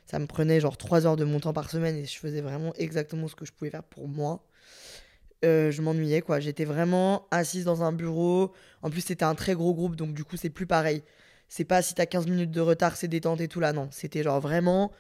[0.06, 2.74] ça me prenait genre 3 heures de mon temps par semaine, et je faisais vraiment
[2.78, 4.42] exactement ce que je pouvais faire pour moi.
[5.46, 6.40] Euh, je m'ennuyais quoi.
[6.40, 8.52] J'étais vraiment assise dans un bureau.
[8.82, 11.04] En plus, c'était un très gros groupe, donc du coup, c'est plus pareil.
[11.50, 13.90] C'est pas si t'as 15 minutes de retard, c'est détente et tout là, non.
[13.92, 14.92] C'était genre vraiment,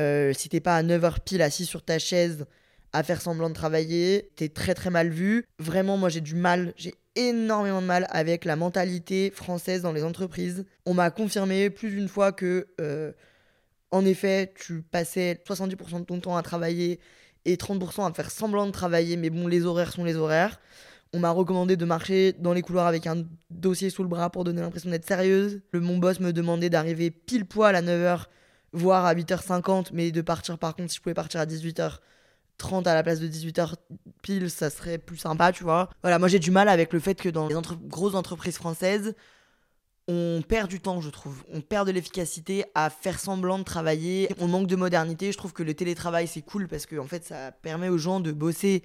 [0.00, 2.46] euh, si t'es pas à 9h pile assis sur ta chaise
[2.92, 5.44] à faire semblant de travailler, t'es très très mal vu.
[5.58, 10.04] Vraiment, moi j'ai du mal, j'ai énormément de mal avec la mentalité française dans les
[10.04, 10.64] entreprises.
[10.86, 13.12] On m'a confirmé plus d'une fois que, euh,
[13.90, 16.98] en effet, tu passais 70% de ton temps à travailler
[17.44, 20.60] et 30% à faire semblant de travailler, mais bon, les horaires sont les horaires.
[21.14, 24.42] On m'a recommandé de marcher dans les couloirs avec un dossier sous le bras pour
[24.42, 25.60] donner l'impression d'être sérieuse.
[25.70, 28.24] Le, mon boss me demandait d'arriver pile poil à 9h,
[28.72, 32.94] voire à 8h50, mais de partir par contre, si je pouvais partir à 18h30 à
[32.94, 33.74] la place de 18h
[34.22, 35.88] pile, ça serait plus sympa, tu vois.
[36.02, 37.54] Voilà, moi j'ai du mal avec le fait que dans les
[37.86, 39.14] grosses entreprises françaises,
[40.08, 41.44] on perd du temps, je trouve.
[41.52, 44.28] On perd de l'efficacité à faire semblant de travailler.
[44.40, 45.30] On manque de modernité.
[45.30, 48.18] Je trouve que le télétravail, c'est cool parce que en fait, ça permet aux gens
[48.18, 48.82] de bosser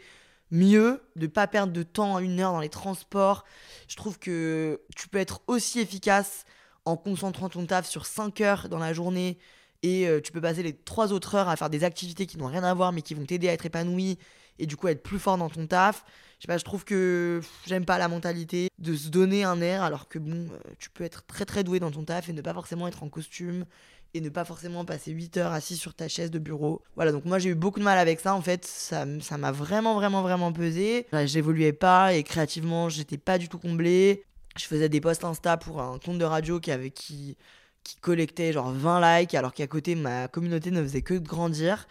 [0.51, 3.45] mieux de pas perdre de temps à une heure dans les transports.
[3.87, 6.45] Je trouve que tu peux être aussi efficace
[6.85, 9.37] en concentrant ton taf sur 5 heures dans la journée
[9.83, 12.47] et euh, tu peux passer les 3 autres heures à faire des activités qui n'ont
[12.47, 14.17] rien à voir mais qui vont t'aider à être épanoui
[14.57, 16.03] et du coup être plus fort dans ton taf.
[16.39, 20.19] Je je trouve que j'aime pas la mentalité de se donner un air alors que
[20.19, 22.87] bon, euh, tu peux être très très doué dans ton taf et ne pas forcément
[22.87, 23.65] être en costume
[24.13, 26.81] et ne pas forcément passer 8 heures assis sur ta chaise de bureau.
[26.95, 29.51] Voilà, donc moi j'ai eu beaucoup de mal avec ça en fait, ça ça m'a
[29.51, 31.07] vraiment vraiment vraiment pesé.
[31.25, 34.23] J'évoluais pas et créativement, j'étais pas du tout comblé.
[34.57, 37.37] Je faisais des posts Insta pour un compte de radio qui avait qui
[37.83, 41.87] qui collectait genre 20 likes alors qu'à côté ma communauté ne faisait que grandir.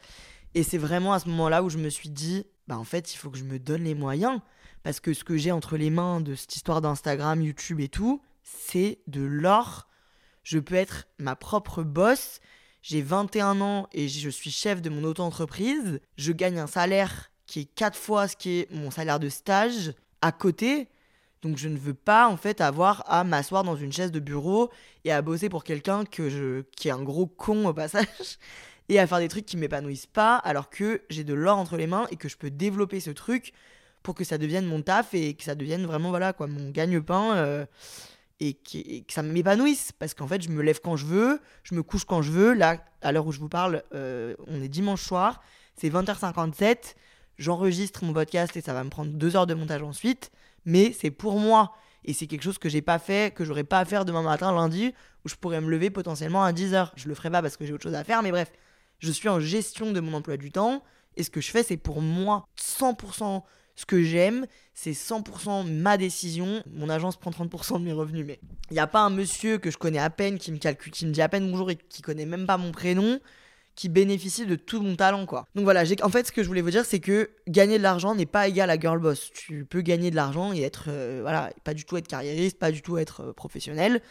[0.55, 3.17] Et c'est vraiment à ce moment-là où je me suis dit bah en fait, il
[3.17, 4.41] faut que je me donne les moyens
[4.83, 8.23] parce que ce que j'ai entre les mains de cette histoire d'Instagram, YouTube et tout,
[8.43, 9.88] c'est de l'or
[10.49, 12.41] je peux être ma propre boss.
[12.81, 16.01] J'ai 21 ans et je suis chef de mon auto-entreprise.
[16.17, 19.93] Je gagne un salaire qui est 4 fois ce qui est mon salaire de stage
[20.23, 20.89] à côté.
[21.43, 24.71] Donc je ne veux pas en fait avoir à m'asseoir dans une chaise de bureau
[25.05, 28.39] et à bosser pour quelqu'un que je qui est un gros con au passage
[28.89, 31.87] et à faire des trucs qui m'épanouissent pas alors que j'ai de l'or entre les
[31.87, 33.53] mains et que je peux développer ce truc
[34.03, 37.37] pour que ça devienne mon taf et que ça devienne vraiment voilà quoi mon gagne-pain
[37.37, 37.67] euh,
[38.40, 41.83] et, que ça m'épanouisse parce qu'en fait je me lève quand je veux, je me
[41.83, 42.55] couche quand je veux.
[42.55, 45.42] Là, à l'heure où je vous parle, euh, on est dimanche soir,
[45.74, 46.94] c'est 20h57,
[47.38, 50.31] j'enregistre mon podcast et ça va me prendre deux heures de montage ensuite,
[50.64, 51.72] mais c'est pour moi
[52.05, 54.53] et c'est quelque chose que j'ai pas fait, que j'aurais pas à faire demain matin,
[54.53, 56.90] lundi, où je pourrais me lever potentiellement à 10h.
[56.96, 58.53] Je le ferai pas parce que j'ai autre chose à faire, mais bref,
[58.98, 60.83] je suis en gestion de mon emploi du temps
[61.16, 63.42] et ce que je fais c'est pour moi 100%
[63.79, 66.64] ce que j'aime, c'est 100% ma décision.
[66.73, 69.71] Mon agence prend 30% de mes revenus, mais il n'y a pas un monsieur que
[69.71, 72.03] je connais à peine, qui me calcule, qui me dit à peine bonjour et qui
[72.03, 73.21] connaît même pas mon prénom,
[73.77, 75.47] qui bénéficie de tout mon talent, quoi.
[75.55, 78.17] Donc voilà, en fait, ce que je voulais vous dire, c'est que gagner de l'argent
[78.17, 79.31] n'est pas égal à girl boss.
[79.33, 82.73] Tu peux gagner de l'argent et être, euh, voilà, pas du tout être carriériste, pas
[82.73, 84.03] du tout être euh, professionnel.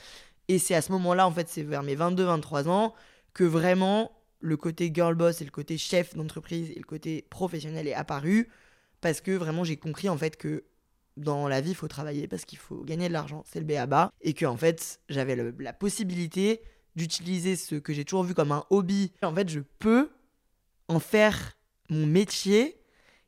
[0.47, 2.93] Et c'est à ce moment-là, en fait, c'est vers mes 22-23 ans,
[3.33, 7.85] que vraiment le côté girl boss et le côté chef d'entreprise et le côté professionnel
[7.85, 8.47] est apparu
[9.01, 10.63] parce que vraiment j'ai compris en fait que
[11.15, 14.11] dans la vie il faut travailler parce qu'il faut gagner de l'argent, c'est le BABA
[14.21, 16.61] et que en fait j'avais la possibilité
[16.97, 19.13] d'utiliser ce que j'ai toujours vu comme un hobby.
[19.21, 20.09] En fait, je peux
[20.89, 21.55] en faire
[21.89, 22.81] mon métier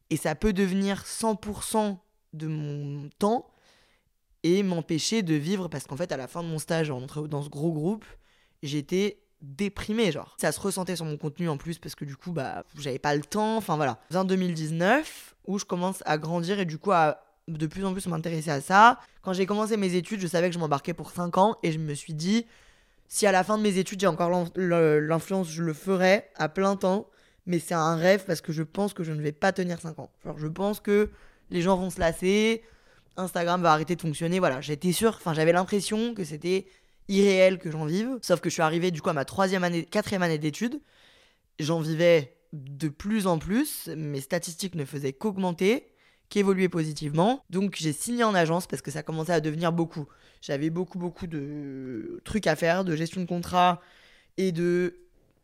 [0.10, 1.98] et ça peut devenir 100%
[2.34, 3.48] de mon temps
[4.44, 7.50] et m'empêcher de vivre parce qu'en fait à la fin de mon stage dans ce
[7.50, 8.06] gros groupe,
[8.64, 10.36] j'étais déprimé genre.
[10.42, 13.16] Ça se ressentait sur mon contenu en plus parce que du coup bah j'avais pas
[13.16, 13.58] le temps.
[13.58, 14.00] Enfin voilà.
[14.14, 18.08] En 2019 où je commence à grandir et du coup à de plus en plus
[18.08, 21.38] m'intéresser à ça quand j'ai commencé mes études je savais que je m'embarquais pour 5
[21.38, 22.46] ans et je me suis dit
[23.08, 26.76] si à la fin de mes études j'ai encore l'influence je le ferai à plein
[26.76, 27.08] temps
[27.46, 30.00] mais c'est un rêve parce que je pense que je ne vais pas tenir 5
[30.00, 31.10] ans je pense que
[31.50, 32.64] les gens vont se lasser
[33.18, 36.68] Instagram va arrêter de fonctionner voilà j'étais sûr enfin j'avais l'impression que c'était
[37.10, 38.20] irréel que j'en vive.
[38.22, 40.80] Sauf que je suis arrivé du coup à ma troisième année, quatrième année d'études.
[41.60, 43.88] J'en vivais de plus en plus.
[43.96, 45.88] Mes statistiques ne faisaient qu'augmenter,
[46.30, 47.44] qu'évoluer positivement.
[47.50, 50.08] Donc j'ai signé en agence parce que ça commençait à devenir beaucoup.
[50.42, 53.82] J'avais beaucoup, beaucoup de trucs à faire, de gestion de contrat
[54.38, 54.96] et de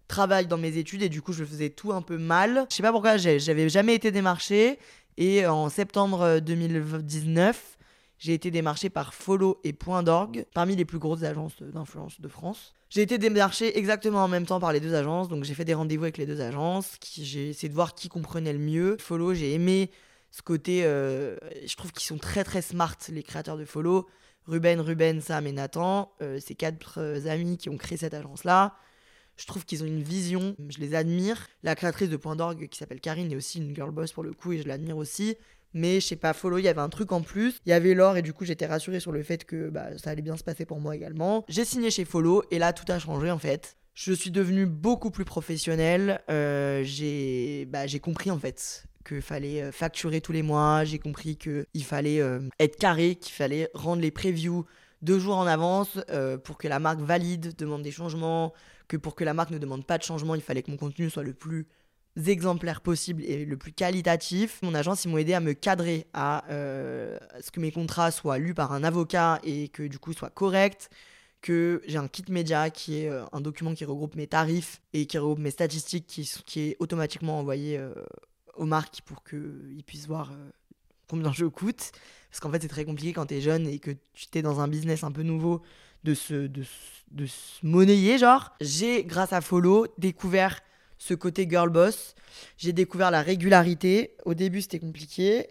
[0.07, 1.01] travail dans mes études.
[1.01, 2.65] Et du coup, je faisais tout un peu mal.
[2.69, 4.79] Je sais pas pourquoi, j'avais jamais été démarché.
[5.17, 7.77] Et en septembre 2019,
[8.17, 12.27] j'ai été démarché par Follow et Point d'orgue, parmi les plus grosses agences d'influence de
[12.27, 12.73] France.
[12.95, 15.73] J'ai été démarché exactement en même temps par les deux agences, donc j'ai fait des
[15.73, 18.95] rendez-vous avec les deux agences, j'ai essayé de voir qui comprenait le mieux.
[19.01, 19.91] Follow, j'ai aimé
[20.31, 24.07] ce côté, euh, je trouve qu'ils sont très très smart, les créateurs de Follow.
[24.45, 28.77] Ruben, Ruben, Sam et Nathan, euh, ces quatre euh, amis qui ont créé cette agence-là.
[29.35, 31.49] Je trouve qu'ils ont une vision, je les admire.
[31.63, 34.31] La créatrice de Point d'orgue, qui s'appelle Karine, est aussi une girl boss pour le
[34.31, 35.35] coup, et je l'admire aussi
[35.75, 37.59] mais je sais pas, follow, il y avait un truc en plus.
[37.65, 40.09] Il y avait l'or et du coup j'étais rassurée sur le fait que bah, ça
[40.09, 41.43] allait bien se passer pour moi également.
[41.49, 43.75] J'ai signé chez Follow et là tout a changé en fait.
[43.93, 46.21] Je suis devenue beaucoup plus professionnelle.
[46.29, 50.85] Euh, j'ai bah, compris en fait qu'il fallait euh, facturer tous les mois.
[50.85, 54.65] J'ai compris qu'il fallait euh, être carré, qu'il fallait rendre les previews
[55.01, 55.99] deux jours en avance
[56.45, 58.53] pour que la marque valide, demande des changements,
[58.87, 61.11] que pour que la marque ne demande pas de changement, il fallait que mon contenu
[61.11, 61.67] soit le plus
[62.27, 64.59] exemplaires possibles et le plus qualitatif.
[64.61, 68.37] Mon agence, ils m'ont aidé à me cadrer, à euh, ce que mes contrats soient
[68.37, 70.89] lus par un avocat et que du coup soient corrects,
[71.41, 75.05] que j'ai un kit média qui est euh, un document qui regroupe mes tarifs et
[75.05, 77.93] qui regroupe mes statistiques qui, est automatiquement envoyé euh,
[78.55, 80.31] aux marques pour qu'ils puissent voir
[81.07, 81.91] combien je coûte.
[82.29, 84.59] Parce qu'en fait, c'est très compliqué quand tu es jeune et que tu es dans
[84.59, 85.61] un business un peu nouveau
[86.03, 88.53] de se, de se monnayer, genre.
[88.61, 90.61] J'ai, grâce à Follow, découvert
[90.97, 92.15] ce côté girl boss.
[92.57, 94.15] J'ai découvert la régularité.
[94.25, 95.47] Au début, c'était compliqué.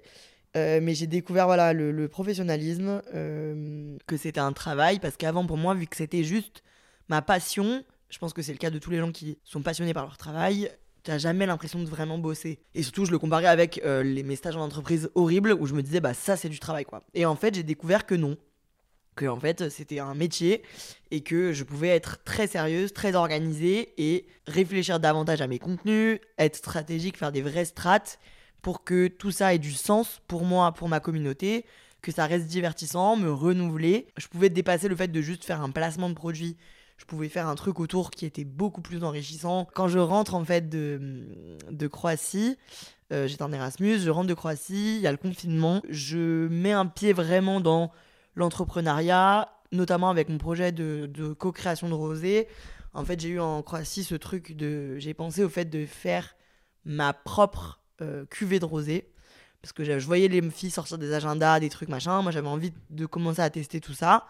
[0.57, 5.57] Euh, mais j'ai découvert voilà le, professionnalisme, euh, que c'était un travail, parce qu'avant pour
[5.57, 6.63] moi, vu que c'était juste
[7.09, 9.95] ma passion, je pense que c'est le cas de tous les gens qui sont passionnés
[9.95, 10.71] par leur travail,
[11.03, 12.61] t'as jamais l'impression de vraiment bosser.
[12.75, 15.75] Et surtout, je le comparais avec euh, les, mes stages en entreprise horribles où je
[15.75, 17.03] me disais, bah ça c'est du travail quoi.
[17.15, 18.37] Et en fait, j'ai découvert que non.
[19.17, 20.63] Que en fait, c'était un métier
[21.11, 26.19] et que je pouvais être très sérieuse, très organisée et réfléchir davantage à mes contenus,
[26.39, 28.19] être stratégique, faire des vrais strates
[28.63, 31.65] pour que tout ça ait du sens pour moi, pour ma communauté,
[32.03, 34.09] que ça reste divertissant, me renouveler.
[34.17, 36.57] Je pouvais dépasser le fait de juste faire un placement de produit
[36.97, 39.67] je pouvais faire un truc autour qui était beaucoup plus enrichissant.
[39.75, 41.27] Quand je rentre en fait de,
[41.71, 42.57] de Croatie,
[43.13, 46.73] euh, j'étais en Erasmus, je rentre de Croatie, il y a le confinement, je mets
[46.73, 47.91] un pied vraiment dans
[48.35, 52.49] l'entrepreneuriat, notamment avec mon projet de, co-création de rosé.
[52.93, 54.99] En fait, j'ai eu en Croatie ce truc de.
[54.99, 56.37] J'ai pensé au fait de faire
[56.85, 59.11] ma propre euh, cuvée de rosé.
[59.63, 62.23] Parce que je voyais les filles sortir des agendas, des trucs machin.
[62.23, 64.27] Moi, j'avais envie de commencer à tester tout ça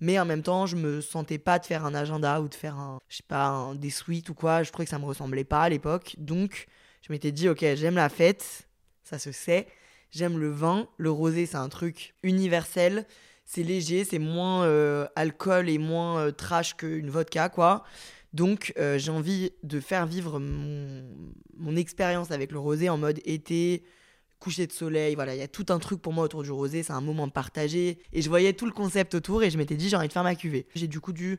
[0.00, 2.76] mais en même temps je me sentais pas de faire un agenda ou de faire
[2.76, 5.62] un je sais pas des suites ou quoi je trouvais que ça me ressemblait pas
[5.62, 6.66] à l'époque donc
[7.02, 8.68] je m'étais dit ok j'aime la fête
[9.02, 9.66] ça se sait
[10.10, 13.06] j'aime le vin le rosé c'est un truc universel
[13.44, 17.84] c'est léger c'est moins euh, alcool et moins euh, trash qu'une vodka quoi
[18.32, 21.04] donc euh, j'ai envie de faire vivre mon,
[21.56, 23.84] mon expérience avec le rosé en mode été
[24.44, 26.82] coucher de soleil, voilà, il y a tout un truc pour moi autour du rosé,
[26.82, 27.98] c'est un moment partagé.
[28.12, 30.22] Et je voyais tout le concept autour et je m'étais dit, j'ai envie de faire
[30.22, 30.66] ma cuvée.
[30.74, 31.38] J'ai du coup dû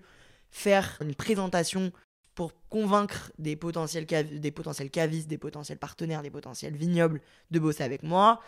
[0.49, 1.91] faire une présentation
[2.33, 7.83] pour convaincre des potentiels, des potentiels cavistes, des potentiels partenaires, des potentiels vignobles de bosser
[7.83, 8.41] avec moi.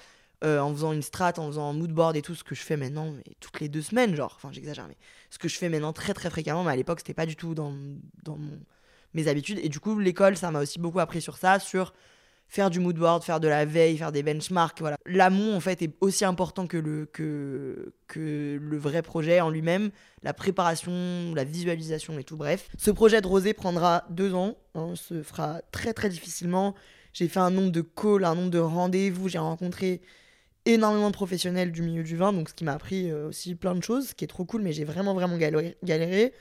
[0.44, 2.78] Euh, en faisant une strat, en faisant un moodboard et tout, ce que je fais
[2.78, 4.96] maintenant, mais toutes les deux semaines, genre, enfin j'exagère, mais
[5.32, 7.56] ce que je fais maintenant très très fréquemment, mais à l'époque c'était pas du tout
[7.56, 7.74] dans,
[8.24, 8.38] dans
[9.16, 9.60] mes habitudes.
[9.64, 11.92] Et du coup, l'école, ça m'a aussi beaucoup appris sur ça, sur
[12.48, 14.98] faire du moodboard, faire de la veille, faire des benchmarks, voilà.
[15.08, 19.90] L'amont en fait est aussi important que le que que le vrai projet en lui-même,
[20.22, 22.38] la préparation, la visualisation et tout.
[22.38, 26.76] Bref, ce projet de rosé prendra deux ans, hein, se fera très très difficilement.
[27.12, 30.02] J'ai fait un nombre de calls, un nombre de rendez-vous, j'ai rencontré
[30.74, 33.76] énormément de professionnels du milieu du vin, donc ce qui m'a appris euh, aussi plein
[33.76, 36.34] de choses, ce qui est trop cool, mais j'ai vraiment vraiment galéré,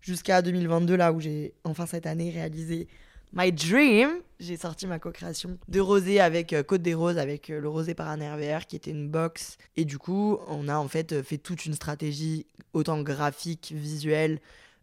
[0.00, 2.88] jusqu'à 2022 là où j'ai enfin cette année réalisé
[3.34, 7.60] My Dream, j'ai sorti ma co-création de rosé avec euh, Côte des Roses, avec euh,
[7.60, 9.56] le rosé par RVR qui était une box.
[9.76, 14.40] Et du coup, on a en fait fait toute une stratégie, autant graphique, visuelle,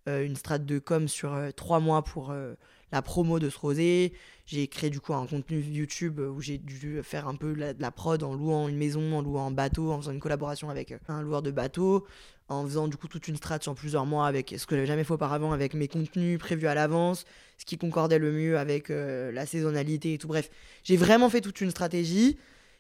[0.08, 2.34] une strat de com sur trois mois pour
[2.92, 4.14] la promo de ce rosé.
[4.46, 7.92] J'ai créé du coup un contenu YouTube où j'ai dû faire un peu de la
[7.92, 11.22] prod en louant une maison, en louant un bateau, en faisant une collaboration avec un
[11.22, 12.06] loueur de bateau
[12.50, 15.04] en faisant du coup toute une strat sur plusieurs mois avec ce que j'avais jamais
[15.04, 17.26] fait auparavant avec mes contenus prévus à l'avance,
[17.58, 20.28] ce qui concordait le mieux avec euh, la saisonnalité et tout.
[20.28, 20.50] Bref,
[20.84, 22.38] j'ai vraiment fait toute une stratégie.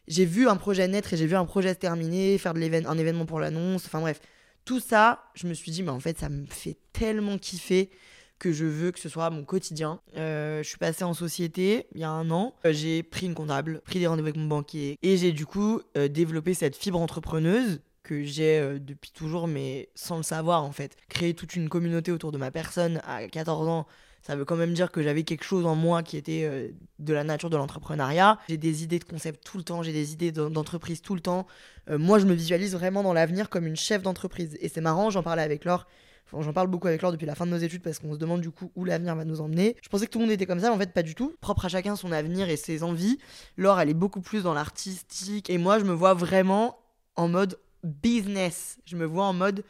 [0.08, 2.98] J'ai vu un projet naître et j'ai vu un projet se terminer, faire de un
[2.98, 3.86] événement pour l'annonce.
[3.86, 4.19] Enfin bref,
[4.65, 7.91] tout ça, je me suis dit, mais en fait, ça me fait tellement kiffer
[8.39, 9.99] que je veux que ce soit mon quotidien.
[10.17, 12.56] Euh, je suis passée en société il y a un an.
[12.65, 15.82] Euh, j'ai pris une comptable, pris des rendez-vous avec mon banquier et j'ai du coup
[15.95, 20.95] développé cette fibre entrepreneuse que j'ai euh, depuis toujours, mais sans le savoir en fait.
[21.10, 23.86] Créer toute une communauté autour de ma personne à 14 ans,
[24.23, 27.13] ça veut quand même dire que j'avais quelque chose en moi qui était euh, de
[27.13, 28.39] la nature de l'entrepreneuriat.
[28.49, 31.45] J'ai des idées de concept tout le temps, j'ai des idées d'entreprise tout le temps.
[31.89, 34.58] Euh, moi, je me visualise vraiment dans l'avenir comme une chef d'entreprise.
[34.60, 35.86] Et c'est marrant, j'en parlais avec Laure.
[36.32, 38.42] J'en parle beaucoup avec Laure depuis la fin de nos études parce qu'on se demande
[38.42, 39.76] du coup où l'avenir va nous emmener.
[39.82, 41.34] Je pensais que tout le monde était comme ça, en fait pas du tout.
[41.42, 43.18] Propre à chacun son avenir et ses envies.
[43.58, 45.50] Laure, elle est beaucoup plus dans l'artistique.
[45.50, 46.78] Et moi, je me vois vraiment
[47.15, 48.78] en mode business.
[48.86, 49.63] Je me vois en mode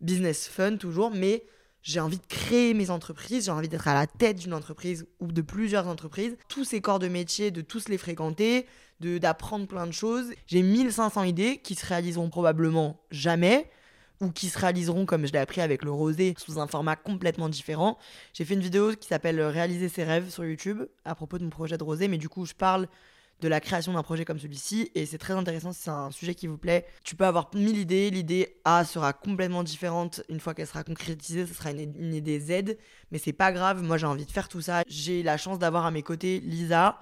[0.00, 1.44] business fun toujours, mais
[1.82, 5.28] j'ai envie de créer mes entreprises, j'ai envie d'être à la tête d'une entreprise ou
[5.28, 8.66] de plusieurs entreprises, tous ces corps de métier, de tous les fréquenter,
[9.00, 10.32] d'apprendre plein de choses.
[10.46, 13.70] J'ai 1500 idées qui se réaliseront probablement jamais
[14.20, 17.48] ou qui se réaliseront comme je l'ai appris avec le rosé sous un format complètement
[17.48, 17.98] différent.
[18.32, 21.50] J'ai fait une vidéo qui s'appelle Réaliser ses rêves sur YouTube à propos de mon
[21.50, 22.88] projet de rosé, mais du coup je parle
[23.40, 24.90] de la création d'un projet comme celui-ci.
[24.94, 26.86] Et c'est très intéressant si c'est un sujet qui vous plaît.
[27.04, 28.10] Tu peux avoir mille idées.
[28.10, 31.46] L'idée A sera complètement différente une fois qu'elle sera concrétisée.
[31.46, 32.76] Ce sera une, idée Z.
[33.10, 33.82] Mais c'est pas grave.
[33.82, 34.82] Moi, j'ai envie de faire tout ça.
[34.88, 36.98] J'ai la chance d'avoir à mes côtés Lisa,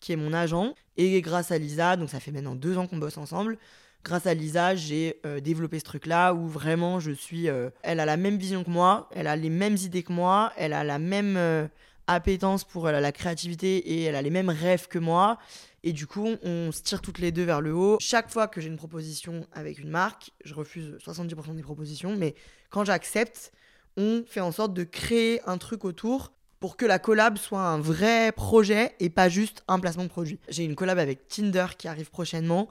[0.00, 0.74] qui est mon agent.
[0.96, 3.58] Et grâce à Lisa, donc ça fait maintenant deux ans qu'on bosse ensemble.
[4.02, 7.48] Grâce à Lisa, j'ai euh, développé ce truc-là où vraiment je suis.
[7.48, 10.52] Euh, elle a la même vision que moi, elle a les mêmes idées que moi,
[10.56, 11.68] elle a la même euh,
[12.06, 15.38] appétence pour la créativité et elle a les mêmes rêves que moi.
[15.82, 17.98] Et du coup, on se tire toutes les deux vers le haut.
[18.00, 22.34] Chaque fois que j'ai une proposition avec une marque, je refuse 70% des propositions, mais
[22.70, 23.52] quand j'accepte,
[23.96, 27.80] on fait en sorte de créer un truc autour pour que la collab soit un
[27.80, 30.38] vrai projet et pas juste un placement de produit.
[30.48, 32.68] J'ai une collab avec Tinder qui arrive prochainement.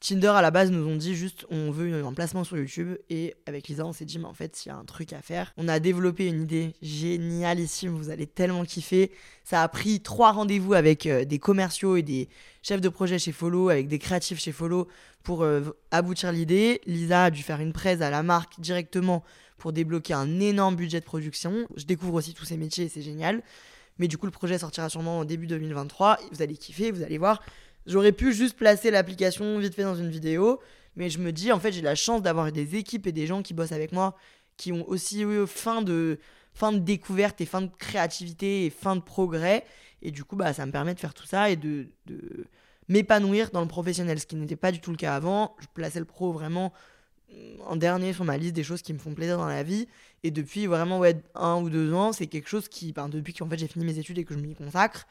[0.00, 3.34] Tinder à la base nous ont dit juste on veut un placement sur YouTube et
[3.46, 5.52] avec Lisa on s'est dit mais en fait il y a un truc à faire.
[5.56, 9.10] On a développé une idée génialissime, vous allez tellement kiffer.
[9.42, 12.28] Ça a pris trois rendez-vous avec euh, des commerciaux et des
[12.62, 14.86] chefs de projet chez Follow, avec des créatifs chez Follow
[15.24, 16.80] pour euh, aboutir l'idée.
[16.86, 19.24] Lisa a dû faire une presse à la marque directement
[19.56, 21.66] pour débloquer un énorme budget de production.
[21.76, 23.42] Je découvre aussi tous ces métiers et c'est génial.
[23.98, 26.18] Mais du coup le projet sortira sûrement au début 2023.
[26.30, 27.42] Vous allez kiffer, vous allez voir.
[27.86, 30.60] J'aurais pu juste placer l'application vite fait dans une vidéo,
[30.96, 33.42] mais je me dis, en fait, j'ai la chance d'avoir des équipes et des gens
[33.42, 34.16] qui bossent avec moi
[34.56, 36.18] qui ont aussi eu fin de,
[36.52, 39.64] fin de découverte et fin de créativité et fin de progrès.
[40.02, 42.46] Et du coup, bah, ça me permet de faire tout ça et de, de
[42.88, 45.56] m'épanouir dans le professionnel, ce qui n'était pas du tout le cas avant.
[45.60, 46.72] Je plaçais le pro vraiment
[47.66, 49.86] en dernier sur ma liste des choses qui me font plaisir dans la vie.
[50.24, 53.48] Et depuis vraiment ouais, un ou deux ans, c'est quelque chose qui, ben, depuis qu'en
[53.48, 55.06] fait j'ai fini mes études et que je m'y consacre,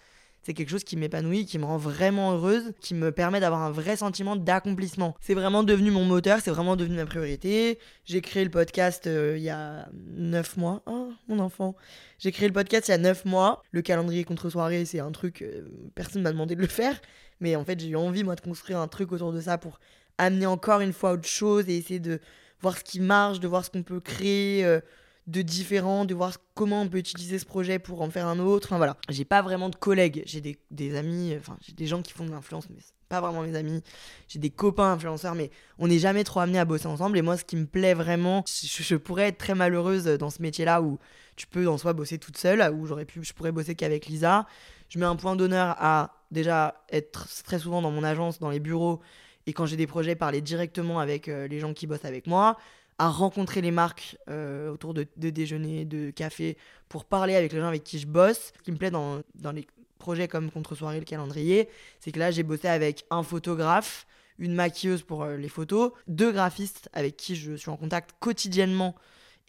[0.47, 3.69] c'est quelque chose qui m'épanouit, qui me rend vraiment heureuse, qui me permet d'avoir un
[3.69, 5.13] vrai sentiment d'accomplissement.
[5.19, 7.79] C'est vraiment devenu mon moteur, c'est vraiment devenu ma priorité.
[8.05, 10.83] J'ai créé le podcast euh, il y a 9 mois.
[10.85, 11.75] Oh, mon enfant.
[12.17, 13.61] J'ai créé le podcast il y a 9 mois.
[13.73, 16.97] Le calendrier contre soirée, c'est un truc, euh, personne m'a demandé de le faire.
[17.41, 19.81] Mais en fait, j'ai eu envie, moi, de construire un truc autour de ça pour
[20.17, 22.21] amener encore une fois autre chose et essayer de
[22.61, 24.63] voir ce qui marche, de voir ce qu'on peut créer.
[24.63, 24.79] Euh,
[25.27, 28.67] de différents, de voir comment on peut utiliser ce projet pour en faire un autre.
[28.69, 32.13] Enfin voilà, j'ai pas vraiment de collègues, j'ai des, amis, enfin j'ai des gens qui
[32.13, 32.77] font de l'influence, mais
[33.09, 33.83] pas vraiment mes amis.
[34.27, 37.17] J'ai des copains influenceurs, mais on n'est jamais trop amenés à bosser ensemble.
[37.17, 40.81] Et moi, ce qui me plaît vraiment, je, pourrais être très malheureuse dans ce métier-là
[40.81, 40.97] où
[41.35, 44.45] tu peux en soi bosser toute seule, où j'aurais pu, je pourrais bosser qu'avec Lisa.
[44.89, 48.59] Je mets un point d'honneur à déjà être très souvent dans mon agence, dans les
[48.59, 49.01] bureaux,
[49.45, 52.57] et quand j'ai des projets, parler directement avec euh, les gens qui bossent avec moi
[52.99, 56.57] à rencontrer les marques euh, autour de, déjeuner, de café,
[56.89, 58.53] pour parler avec les gens avec qui je bosse.
[58.57, 59.67] Ce qui me plaît dans, dans les
[59.99, 61.69] projets comme Contre-soirée, le calendrier,
[61.99, 64.07] c'est que là, j'ai bossé avec un photographe,
[64.39, 68.95] une maquilleuse pour euh, les photos, deux graphistes avec qui je suis en contact quotidiennement.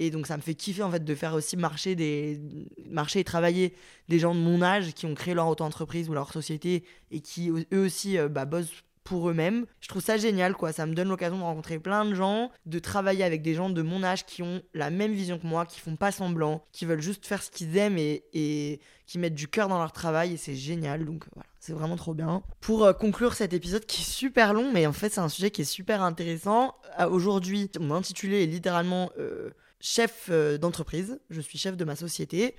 [0.00, 2.40] Et donc ça me fait kiffer en fait de faire aussi marcher des
[2.88, 3.74] marcher et travailler
[4.08, 7.50] des gens de mon âge qui ont créé leur auto-entreprise ou leur société et qui
[7.50, 9.64] eux aussi euh, bah, bossent pour eux-mêmes.
[9.80, 10.70] Je trouve ça génial, quoi.
[10.72, 13.80] Ça me donne l'occasion de rencontrer plein de gens, de travailler avec des gens de
[13.80, 17.00] mon âge qui ont la même vision que moi, qui font pas semblant, qui veulent
[17.00, 20.54] juste faire ce qu'ils aiment et, qui mettent du cœur dans leur travail et c'est
[20.54, 21.06] génial.
[21.06, 22.42] Donc voilà, c'est vraiment trop bien.
[22.60, 25.50] Pour euh, conclure cet épisode qui est super long, mais en fait c'est un sujet
[25.50, 26.74] qui est super intéressant.
[27.00, 29.48] Euh, aujourd'hui, mon intitulé est littéralement euh,
[29.80, 30.30] chef
[30.60, 31.18] d'entreprise.
[31.30, 32.54] Je suis chef de ma société.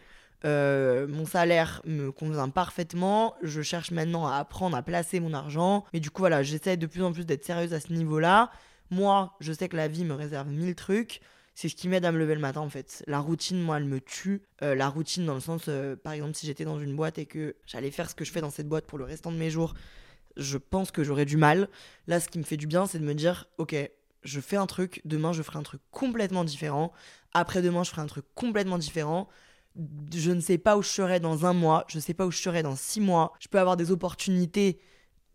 [0.46, 3.36] Euh, mon salaire me convient parfaitement.
[3.42, 5.86] Je cherche maintenant à apprendre à placer mon argent.
[5.94, 8.52] Mais du coup, voilà, j'essaie de plus en plus d'être sérieuse à ce niveau-là.
[8.90, 11.22] Moi, je sais que la vie me réserve mille trucs.
[11.56, 13.04] C'est ce qui m'aide à me lever le matin en fait.
[13.06, 14.42] La routine, moi, elle me tue.
[14.62, 17.26] Euh, la routine dans le sens, euh, par exemple, si j'étais dans une boîte et
[17.26, 19.50] que j'allais faire ce que je fais dans cette boîte pour le restant de mes
[19.50, 19.74] jours,
[20.38, 21.68] je pense que j'aurais du mal.
[22.08, 23.76] Là, ce qui me fait du bien, c'est de me dire, ok,
[24.24, 26.94] je fais un truc, demain je ferai un truc complètement différent.
[27.34, 29.28] Après-demain, je ferai un truc complètement différent
[30.14, 32.32] je ne sais pas où je serai dans un mois, je ne sais pas où
[32.32, 33.34] je serai dans six mois.
[33.40, 34.80] Je peux avoir des opportunités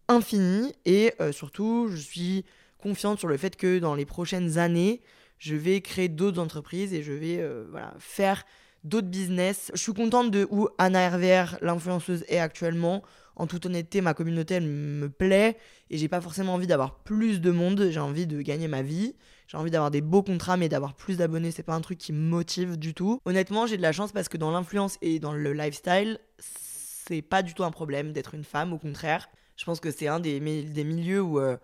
[0.09, 2.45] infinies et euh, surtout, je suis
[2.79, 5.01] confiante sur le fait que dans les prochaines années,
[5.39, 8.45] je vais créer d'autres entreprises et je vais euh, voilà, faire
[8.85, 9.71] d'autres business.
[9.75, 13.03] Je suis contente de où Anna RVR, l'influenceuse, est actuellement.
[13.37, 15.57] En toute honnêteté, ma communauté, elle me plaît
[15.91, 17.89] et j'ai pas forcément envie d'avoir plus de monde.
[17.91, 19.17] J'ai envie de gagner ma vie.
[19.47, 22.13] J'ai envie d'avoir des beaux contrats, mais d'avoir plus d'abonnés, c'est pas un truc qui
[22.13, 23.21] me motive du tout.
[23.25, 27.43] Honnêtement, j'ai de la chance parce que dans l'influence et dans le lifestyle, c'est pas
[27.43, 29.29] du tout un problème d'être une femme, au contraire.
[29.57, 31.57] Je pense que c'est un des, des milieux où, euh,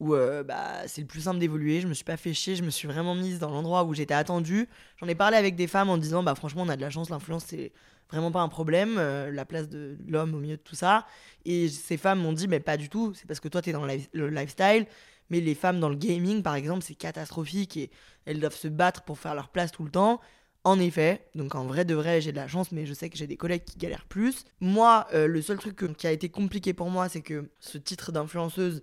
[0.00, 1.80] où euh, bah, c'est le plus simple d'évoluer.
[1.80, 4.14] Je me suis pas fait chier, je me suis vraiment mise dans l'endroit où j'étais
[4.14, 4.68] attendue.
[4.98, 7.10] J'en ai parlé avec des femmes en disant bah franchement on a de la chance,
[7.10, 7.72] l'influence c'est
[8.10, 11.06] vraiment pas un problème, euh, la place de l'homme au milieu de tout ça.
[11.44, 13.72] Et ces femmes m'ont dit mais pas du tout, c'est parce que toi tu es
[13.72, 14.86] dans le lifestyle,
[15.30, 17.90] mais les femmes dans le gaming par exemple c'est catastrophique et
[18.24, 20.20] elles doivent se battre pour faire leur place tout le temps.
[20.66, 23.18] En effet, donc en vrai de vrai, j'ai de la chance, mais je sais que
[23.18, 24.46] j'ai des collègues qui galèrent plus.
[24.60, 28.12] Moi, euh, le seul truc qui a été compliqué pour moi, c'est que ce titre
[28.12, 28.80] d'influenceuse,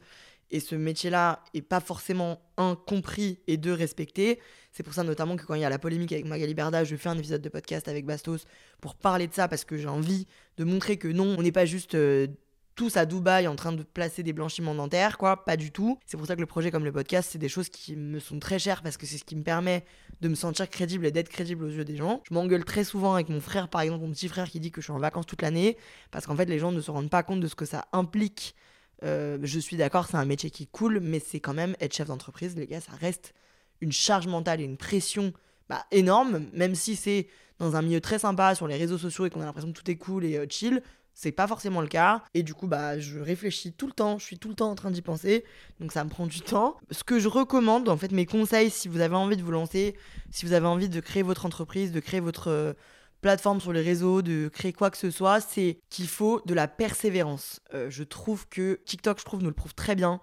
[0.51, 4.39] et ce métier-là est pas forcément un compris et deux respecté.
[4.71, 6.95] C'est pour ça notamment que quand il y a la polémique avec Magali Berda, je
[6.95, 8.45] fais un épisode de podcast avec Bastos
[8.81, 10.27] pour parler de ça parce que j'ai envie
[10.57, 12.27] de montrer que non, on n'est pas juste euh,
[12.75, 15.99] tous à Dubaï en train de placer des blanchiments dentaires, quoi, pas du tout.
[16.05, 18.39] C'est pour ça que le projet comme le podcast, c'est des choses qui me sont
[18.39, 19.85] très chères parce que c'est ce qui me permet
[20.21, 22.21] de me sentir crédible et d'être crédible aux yeux des gens.
[22.29, 24.81] Je m'engueule très souvent avec mon frère, par exemple, mon petit frère qui dit que
[24.81, 25.77] je suis en vacances toute l'année
[26.11, 28.55] parce qu'en fait les gens ne se rendent pas compte de ce que ça implique
[29.03, 32.07] euh, je suis d'accord, c'est un métier qui coule, mais c'est quand même être chef
[32.07, 33.33] d'entreprise, les gars, ça reste
[33.81, 35.33] une charge mentale et une pression
[35.69, 39.29] bah, énorme, même si c'est dans un milieu très sympa sur les réseaux sociaux et
[39.29, 40.83] qu'on a l'impression que tout est cool et euh, chill,
[41.13, 42.23] c'est pas forcément le cas.
[42.33, 44.75] Et du coup, bah, je réfléchis tout le temps, je suis tout le temps en
[44.75, 45.43] train d'y penser,
[45.79, 46.77] donc ça me prend du temps.
[46.89, 49.95] Ce que je recommande, en fait, mes conseils, si vous avez envie de vous lancer,
[50.31, 52.73] si vous avez envie de créer votre entreprise, de créer votre euh,
[53.21, 56.67] plateforme sur les réseaux, de créer quoi que ce soit, c'est qu'il faut de la
[56.67, 57.59] persévérance.
[57.73, 60.21] Euh, je trouve que TikTok, je trouve, nous le prouve très bien.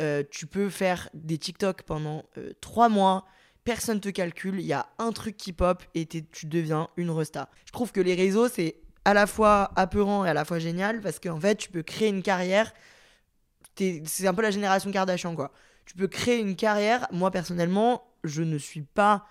[0.00, 2.24] Euh, tu peux faire des TikTok pendant
[2.60, 3.24] trois mois,
[3.64, 7.50] personne te calcule, il y a un truc qui pop et tu deviens une resta.
[7.66, 8.76] Je trouve que les réseaux, c'est
[9.08, 12.08] à la fois apeurant et à la fois génial parce qu'en fait, tu peux créer
[12.08, 12.74] une carrière.
[13.74, 15.50] C'est un peu la génération Kardashian, quoi.
[15.86, 17.06] Tu peux créer une carrière.
[17.10, 19.24] Moi, personnellement, je ne suis pas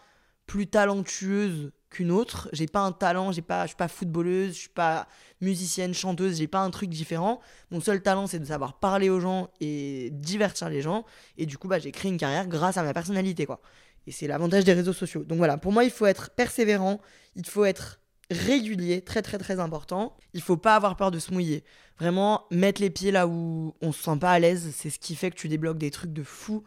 [0.47, 2.49] plus talentueuse qu'une autre.
[2.53, 5.07] J'ai pas un talent, j'ai pas, je suis pas footballeuse, je suis pas
[5.41, 7.39] musicienne, chanteuse, j'ai pas un truc différent.
[7.69, 11.05] Mon seul talent, c'est de savoir parler aux gens et divertir les gens.
[11.37, 13.61] Et du coup, bah, j'ai créé une carrière grâce à ma personnalité, quoi.
[14.07, 15.23] Et c'est l'avantage des réseaux sociaux.
[15.23, 16.99] Donc voilà, pour moi, il faut être persévérant,
[17.35, 17.99] il faut être
[18.31, 20.15] régulier, très très très important.
[20.33, 21.63] Il faut pas avoir peur de se mouiller.
[21.99, 25.15] Vraiment, mettre les pieds là où on se sent pas à l'aise, c'est ce qui
[25.15, 26.63] fait que tu débloques des trucs de fou.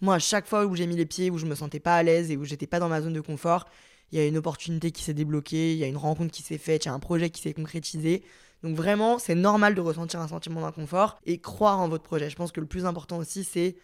[0.00, 2.02] Moi, à chaque fois où j'ai mis les pieds, où je me sentais pas à
[2.02, 3.66] l'aise et où j'étais pas dans ma zone de confort,
[4.12, 6.58] il y a une opportunité qui s'est débloquée, il y a une rencontre qui s'est
[6.58, 8.24] faite, il y a un projet qui s'est concrétisé.
[8.62, 12.30] Donc vraiment, c'est normal de ressentir un sentiment d'inconfort et croire en votre projet.
[12.30, 13.76] Je pense que le plus important aussi, c'est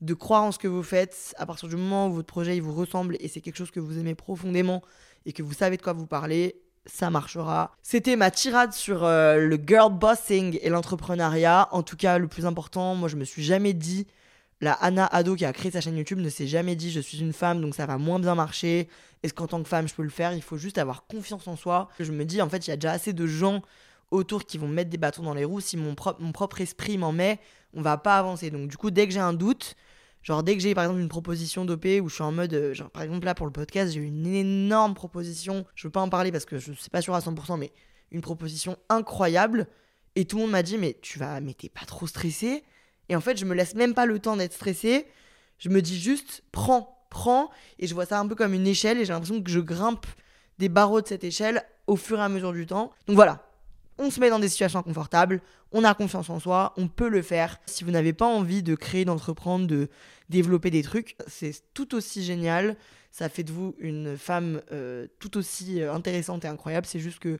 [0.00, 2.74] de croire en ce que vous faites à partir du moment où votre projet vous
[2.74, 4.82] ressemble et c'est quelque chose que vous aimez profondément
[5.26, 7.72] et que vous savez de quoi vous parlez, ça marchera.
[7.82, 11.68] C'était ma tirade sur euh, le girl bossing et l'entrepreneuriat.
[11.70, 14.06] En tout cas, le plus important, moi je me suis jamais dit,
[14.60, 17.20] la Anna Ado qui a créé sa chaîne YouTube ne s'est jamais dit je suis
[17.20, 18.88] une femme donc ça va moins bien marcher.
[19.22, 20.32] Est-ce qu'en tant que femme je peux le faire?
[20.32, 21.88] Il faut juste avoir confiance en soi.
[22.00, 23.62] Je me dis en fait il y a déjà assez de gens
[24.10, 25.60] autour qui vont mettre des bâtons dans les roues.
[25.60, 27.38] Si mon, mon propre esprit m'en met,
[27.74, 28.50] on va pas avancer.
[28.50, 29.76] Donc du coup dès que j'ai un doute,
[30.22, 32.74] Genre, dès que j'ai par exemple une proposition d'OP où je suis en mode, euh,
[32.74, 36.00] genre par exemple là pour le podcast, j'ai eu une énorme proposition, je veux pas
[36.00, 37.72] en parler parce que je sais pas sûr à 100%, mais
[38.10, 39.66] une proposition incroyable.
[40.16, 42.64] Et tout le monde m'a dit, mais tu vas, mais t'es pas trop stressé.
[43.08, 45.06] Et en fait, je me laisse même pas le temps d'être stressé.
[45.58, 47.50] Je me dis juste, prends, prends.
[47.78, 50.06] Et je vois ça un peu comme une échelle et j'ai l'impression que je grimpe
[50.58, 52.92] des barreaux de cette échelle au fur et à mesure du temps.
[53.06, 53.47] Donc voilà,
[53.98, 55.40] on se met dans des situations confortables,
[55.72, 57.58] on a confiance en soi, on peut le faire.
[57.66, 59.88] Si vous n'avez pas envie de créer, d'entreprendre, de
[60.28, 62.76] développer des trucs, c'est tout aussi génial.
[63.10, 66.86] Ça fait de vous une femme euh, tout aussi euh, intéressante et incroyable.
[66.86, 67.38] C'est juste que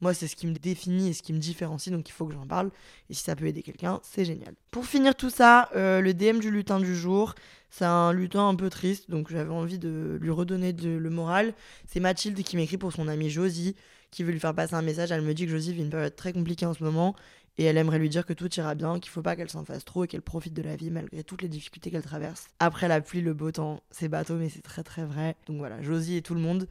[0.00, 2.34] moi, c'est ce qui me définit et ce qui me différencie, donc il faut que
[2.34, 2.70] j'en parle.
[3.10, 4.54] Et si ça peut aider quelqu'un, c'est génial.
[4.70, 7.34] Pour finir tout ça, euh, le DM du lutin du jour,
[7.70, 11.54] c'est un lutin un peu triste, donc j'avais envie de lui redonner de, le moral.
[11.86, 13.74] C'est Mathilde qui m'écrit pour son amie Josie
[14.10, 15.12] qui veut lui faire passer un message.
[15.12, 17.14] Elle me dit que Josie vit une période très compliquée en ce moment
[17.58, 19.84] et elle aimerait lui dire que tout ira bien, qu'il faut pas qu'elle s'en fasse
[19.84, 22.46] trop et qu'elle profite de la vie malgré toutes les difficultés qu'elle traverse.
[22.60, 25.36] Après la pluie, le beau temps, c'est bateau, mais c'est très très vrai.
[25.46, 26.68] Donc voilà, Josie et tout le monde.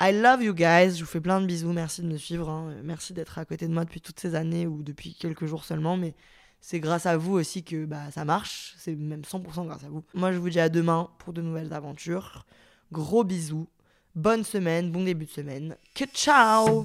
[0.00, 2.74] I love you guys, je vous fais plein de bisous, merci de me suivre, hein.
[2.82, 5.96] merci d'être à côté de moi depuis toutes ces années ou depuis quelques jours seulement,
[5.96, 6.14] mais
[6.60, 10.02] c'est grâce à vous aussi que bah, ça marche, c'est même 100% grâce à vous.
[10.14, 12.46] Moi je vous dis à demain pour de nouvelles aventures,
[12.90, 13.68] gros bisous,
[14.16, 15.76] Bonne semaine, bon début de semaine.
[15.94, 16.84] Que ciao